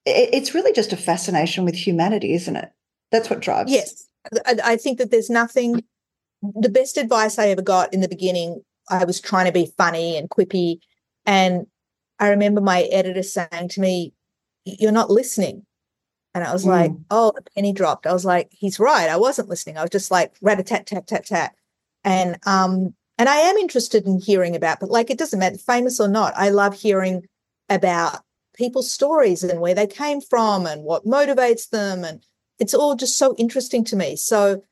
[0.06, 2.72] It's really just a fascination with humanity, isn't it?
[3.10, 3.70] That's what drives.
[3.70, 4.06] Yes.
[4.64, 5.82] I think that there's nothing,
[6.42, 10.16] the best advice I ever got in the beginning, I was trying to be funny
[10.16, 10.80] and quippy.
[11.24, 11.66] And
[12.18, 14.12] I remember my editor saying to me,
[14.64, 15.64] You're not listening.
[16.34, 16.68] And I was mm.
[16.68, 18.06] like, Oh, the penny dropped.
[18.06, 19.08] I was like, He's right.
[19.08, 19.78] I wasn't listening.
[19.78, 21.54] I was just like, rat a tat, tat, tat, tat.
[22.04, 26.00] And, um, and I am interested in hearing about, but like, it doesn't matter, famous
[26.00, 26.32] or not.
[26.36, 27.26] I love hearing
[27.68, 28.20] about
[28.54, 32.22] people's stories and where they came from and what motivates them and
[32.60, 34.16] it's all just so interesting to me.
[34.16, 34.62] So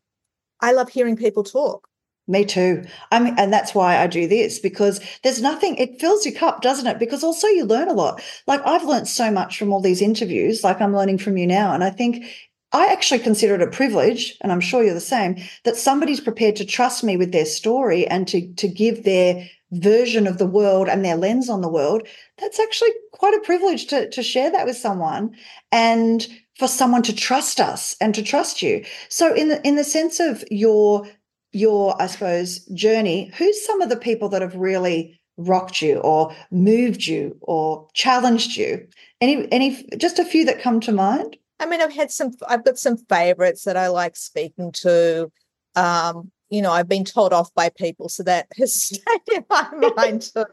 [0.60, 1.88] I love hearing people talk.
[2.30, 2.84] Me too.
[3.10, 6.60] I mean, and that's why I do this because there's nothing, it fills your cup,
[6.60, 6.98] doesn't it?
[6.98, 8.22] Because also you learn a lot.
[8.46, 11.72] Like I've learned so much from all these interviews, like I'm learning from you now.
[11.72, 12.26] And I think
[12.70, 16.56] I actually consider it a privilege, and I'm sure you're the same, that somebody's prepared
[16.56, 20.86] to trust me with their story and to, to give their version of the world
[20.86, 22.06] and their lens on the world.
[22.38, 25.34] That's actually quite a privilege to, to share that with someone.
[25.72, 26.26] And
[26.58, 28.84] for someone to trust us and to trust you.
[29.08, 31.08] So in the in the sense of your
[31.52, 36.34] your I suppose journey, who's some of the people that have really rocked you or
[36.50, 38.86] moved you or challenged you?
[39.20, 41.36] Any any just a few that come to mind?
[41.60, 45.30] I mean, I've had some I've got some favorites that I like speaking to.
[45.76, 49.68] Um, you know, I've been told off by people, so that has stayed in my
[49.96, 50.44] mind too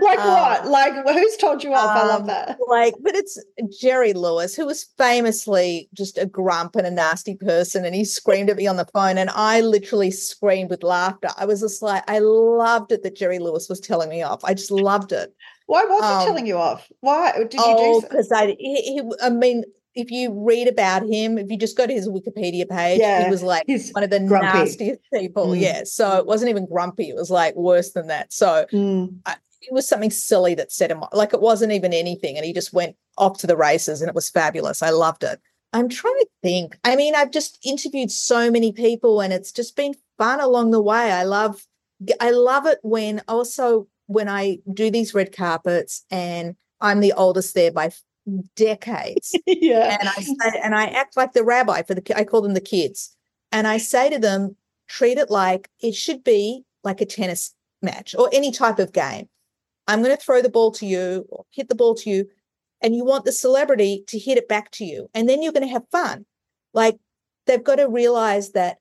[0.00, 0.66] like um, what?
[0.68, 1.96] Like who's told you off?
[1.96, 2.58] Um, I love um, that.
[2.68, 3.38] Like, but it's
[3.80, 8.50] Jerry Lewis, who was famously just a grump and a nasty person, and he screamed
[8.50, 11.28] at me on the phone, and I literally screamed with laughter.
[11.36, 14.44] I was just like, I loved it that Jerry Lewis was telling me off.
[14.44, 15.34] I just loved it.
[15.66, 16.90] Why was um, he telling you off?
[17.00, 18.06] Why did you oh, do?
[18.06, 19.64] Because I, he, he, I mean,
[19.94, 23.30] if you read about him, if you just go to his Wikipedia page, yeah, he
[23.30, 24.58] was like one of the grumpy.
[24.58, 25.48] nastiest people.
[25.48, 25.60] Mm.
[25.60, 25.82] Yeah.
[25.84, 27.08] So it wasn't even grumpy.
[27.08, 28.32] It was like worse than that.
[28.32, 29.14] So mm.
[29.26, 31.10] I, it was something silly that set him off.
[31.12, 34.14] like it wasn't even anything and he just went off to the races and it
[34.14, 34.82] was fabulous.
[34.82, 35.40] I loved it.
[35.72, 36.78] I'm trying to think.
[36.84, 40.82] I mean i've just interviewed so many people and it's just been fun along the
[40.82, 41.10] way.
[41.12, 41.66] I love
[42.20, 47.54] i love it when also when i do these red carpets and i'm the oldest
[47.54, 47.90] there by
[48.56, 49.34] decades.
[49.46, 49.96] Yeah.
[50.00, 52.60] And i say, and i act like the rabbi for the i call them the
[52.60, 53.16] kids.
[53.52, 54.56] And i say to them
[54.88, 59.28] treat it like it should be like a tennis match or any type of game.
[59.86, 62.28] I'm going to throw the ball to you or hit the ball to you,
[62.80, 65.08] and you want the celebrity to hit it back to you.
[65.14, 66.26] And then you're going to have fun.
[66.74, 66.96] Like
[67.46, 68.78] they've got to realize that,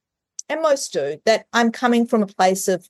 [0.49, 2.87] and most do, that I'm coming from a place of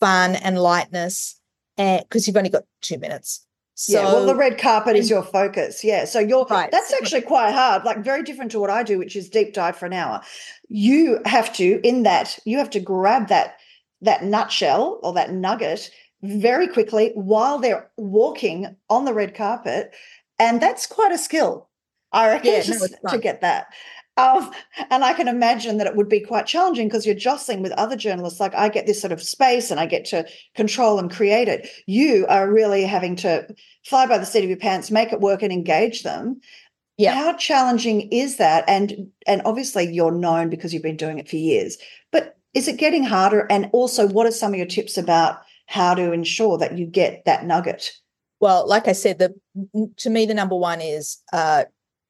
[0.00, 1.40] fun and lightness
[1.78, 3.44] And because you've only got two minutes.
[3.74, 5.84] So, yeah, well, the red carpet is your focus.
[5.84, 6.04] Yeah.
[6.04, 6.68] So you're right.
[6.68, 9.76] that's actually quite hard, like very different to what I do, which is deep dive
[9.76, 10.20] for an hour.
[10.68, 13.54] You have to, in that, you have to grab that
[14.00, 15.92] that nutshell or that nugget
[16.22, 19.94] very quickly while they're walking on the red carpet.
[20.38, 21.68] And that's quite a skill.
[22.12, 23.66] I reckon yeah, no, to get that.
[24.18, 24.50] Um,
[24.90, 27.96] and I can imagine that it would be quite challenging because you're jostling with other
[27.96, 28.40] journalists.
[28.40, 31.68] Like I get this sort of space and I get to control and create it.
[31.86, 33.46] You are really having to
[33.84, 36.40] fly by the seat of your pants, make it work and engage them.
[36.96, 37.14] Yeah.
[37.14, 38.64] How challenging is that?
[38.66, 41.78] And and obviously you're known because you've been doing it for years.
[42.10, 43.46] But is it getting harder?
[43.50, 45.38] And also, what are some of your tips about
[45.68, 47.92] how to ensure that you get that nugget?
[48.40, 49.34] Well, like I said, the
[49.98, 51.64] to me the number one is uh,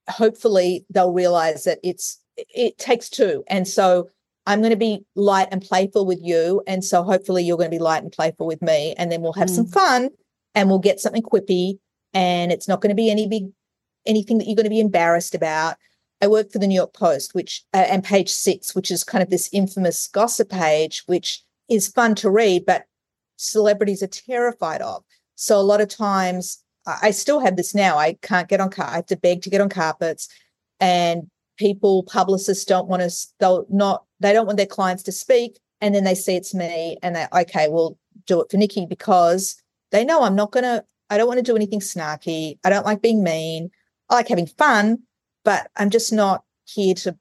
[0.09, 3.45] hopefully they'll realize that it's it takes two.
[3.49, 4.09] And so
[4.47, 6.63] i'm going to be light and playful with you.
[6.67, 8.95] And so hopefully you're going to be light and playful with me.
[8.97, 9.57] And then we'll have mm.
[9.57, 10.11] some fun
[10.55, 11.79] and we'll get something quippy.
[12.15, 13.51] And it's not going to be any big
[14.07, 15.77] anything that you're going to be embarrassed about.
[16.23, 19.23] I work for the new york post which uh, and page six which is kind
[19.23, 22.88] of this infamous gossip page which is fun to read but
[23.39, 25.03] celebrities are terrified of
[25.41, 26.63] so a lot of times
[27.03, 27.99] I still have this now.
[27.99, 28.87] I can't get on car.
[28.87, 30.29] I have to beg to get on carpets,
[30.81, 33.17] and people, publicists don't want to.
[33.39, 34.05] They'll not.
[34.21, 37.27] They don't want their clients to speak, and then they see it's me, and they
[37.33, 39.61] okay, we'll do it for Nicki because
[39.93, 40.85] they know I'm not gonna.
[41.11, 42.59] I don't want to do anything snarky.
[42.65, 43.71] I don't like being mean.
[44.09, 45.01] I like having fun,
[45.45, 47.17] but I'm just not here to.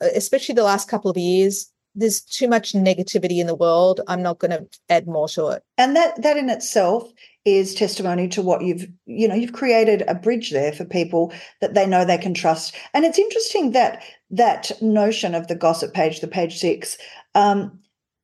[0.00, 4.02] Especially the last couple of years, there's too much negativity in the world.
[4.06, 5.64] I'm not going to add more to it.
[5.78, 7.10] And that that in itself
[7.46, 11.74] is testimony to what you've you know you've created a bridge there for people that
[11.74, 16.20] they know they can trust and it's interesting that that notion of the gossip page
[16.20, 16.98] the page six
[17.36, 17.78] um,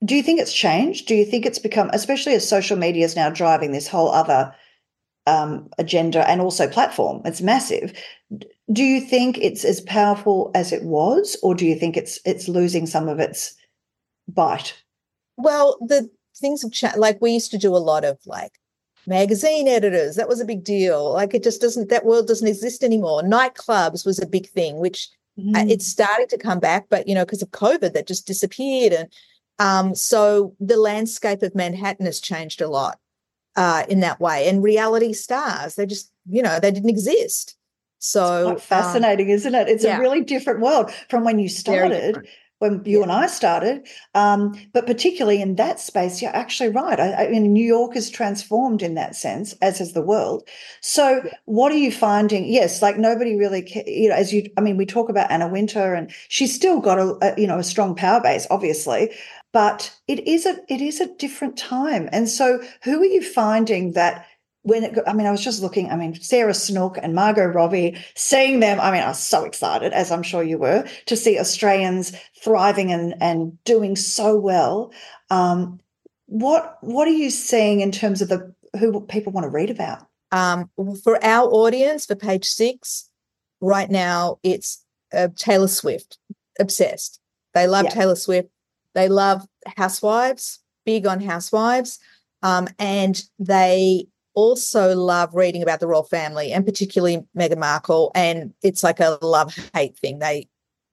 [0.04, 3.14] do you think it's changed do you think it's become especially as social media is
[3.14, 4.52] now driving this whole other
[5.28, 7.92] um, agenda and also platform it's massive
[8.72, 12.48] do you think it's as powerful as it was or do you think it's it's
[12.48, 13.54] losing some of its
[14.28, 14.82] bite
[15.36, 18.52] well the things have changed like we used to do a lot of like
[19.06, 20.16] magazine editors.
[20.16, 21.12] That was a big deal.
[21.12, 23.22] Like it just doesn't that world doesn't exist anymore.
[23.22, 25.08] Nightclubs was a big thing which
[25.38, 25.70] uh, mm.
[25.70, 28.92] it's starting to come back but you know because of covid that just disappeared.
[28.92, 29.12] And
[29.58, 32.98] um, so the landscape of manhattan has changed a lot
[33.56, 34.48] uh, in that way.
[34.48, 37.56] And reality stars they just you know they didn't exist.
[37.98, 39.68] So fascinating um, isn't it?
[39.68, 39.96] It's yeah.
[39.96, 42.26] a really different world from when you started
[42.62, 43.02] when you yeah.
[43.02, 43.88] and I started.
[44.14, 46.98] Um, but particularly in that space, you're actually right.
[47.00, 50.48] I, I, mean, New York is transformed in that sense, as is the world.
[50.80, 52.44] So, what are you finding?
[52.46, 55.92] Yes, like nobody really, you know, as you, I mean, we talk about Anna Wintour,
[55.92, 59.10] and she's still got a, a you know a strong power base, obviously.
[59.52, 63.92] But it is a it is a different time, and so who are you finding
[63.94, 64.24] that
[64.62, 67.98] when it, I mean, I was just looking, I mean, Sarah Snook and Margot Robbie,
[68.14, 71.38] seeing them, I mean, I was so excited, as I'm sure you were, to see
[71.38, 74.92] Australians thriving and, and doing so well.
[75.30, 75.80] Um,
[76.26, 80.06] what what are you seeing in terms of the who people want to read about?
[80.30, 80.70] Um,
[81.02, 83.10] for our audience, for page six,
[83.60, 84.82] right now, it's
[85.12, 86.18] uh, Taylor Swift,
[86.58, 87.20] obsessed.
[87.52, 87.90] They love yeah.
[87.90, 88.48] Taylor Swift.
[88.94, 89.46] They love
[89.76, 91.98] Housewives, big on Housewives.
[92.42, 98.10] Um, and they also love reading about the royal family and particularly Meghan Markle.
[98.14, 100.18] And it's like a love hate thing.
[100.18, 100.48] They,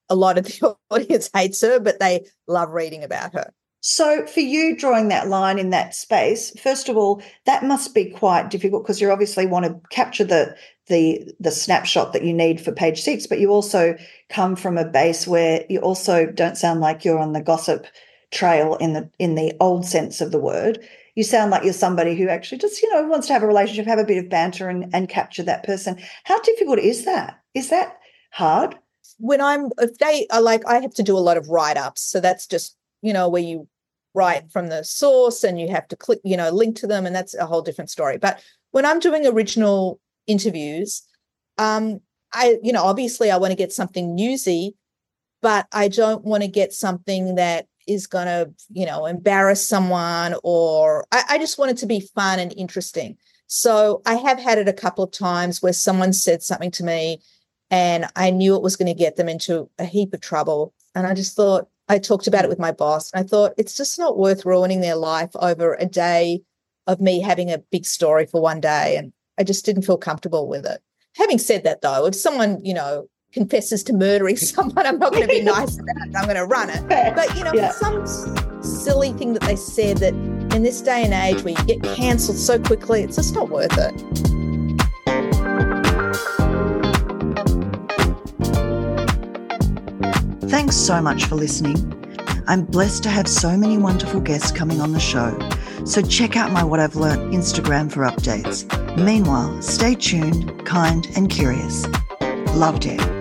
[0.09, 3.53] a lot of the audience hates her, but they love reading about her.
[3.81, 8.09] So, for you drawing that line in that space, first of all, that must be
[8.09, 10.53] quite difficult because you obviously want to capture the
[10.87, 13.95] the the snapshot that you need for page six, but you also
[14.29, 17.87] come from a base where you also don't sound like you're on the gossip
[18.31, 20.79] trail in the in the old sense of the word
[21.15, 23.85] you sound like you're somebody who actually just, you know, wants to have a relationship,
[23.85, 25.99] have a bit of banter and, and capture that person.
[26.23, 27.39] How difficult is that?
[27.53, 27.97] Is that
[28.31, 28.75] hard?
[29.17, 32.01] When I'm, if they are like, I have to do a lot of write ups.
[32.01, 33.67] So that's just, you know, where you
[34.13, 37.05] write from the source and you have to click, you know, link to them.
[37.05, 38.17] And that's a whole different story.
[38.17, 38.41] But
[38.71, 41.03] when I'm doing original interviews,
[41.57, 41.99] um,
[42.33, 44.75] I, you know, obviously I want to get something newsy,
[45.41, 50.35] but I don't want to get something that is going to, you know, embarrass someone
[50.43, 53.17] or I, I just want it to be fun and interesting.
[53.47, 57.19] So I have had it a couple of times where someone said something to me
[57.71, 60.73] and I knew it was going to get them into a heap of trouble.
[60.93, 63.75] And I just thought, I talked about it with my boss and I thought it's
[63.75, 66.43] just not worth ruining their life over a day
[66.85, 68.95] of me having a big story for one day.
[68.97, 70.81] And I just didn't feel comfortable with it.
[71.15, 75.27] Having said that, though, if someone, you know, confesses to murdering someone, I'm not going
[75.27, 76.15] to be nice about it.
[76.15, 76.79] I'm going to run it.
[77.15, 77.71] But, you know, yeah.
[77.71, 78.05] some
[78.63, 80.13] silly thing that they said that
[80.53, 83.77] in this day and age where you get cancelled so quickly, it's just not worth
[83.77, 84.29] it.
[90.49, 91.95] Thanks so much for listening.
[92.47, 95.37] I'm blessed to have so many wonderful guests coming on the show,
[95.85, 98.65] so check out my What I've Learned Instagram for updates.
[98.97, 101.85] Meanwhile, stay tuned, kind, and curious.
[102.55, 103.18] Loved it.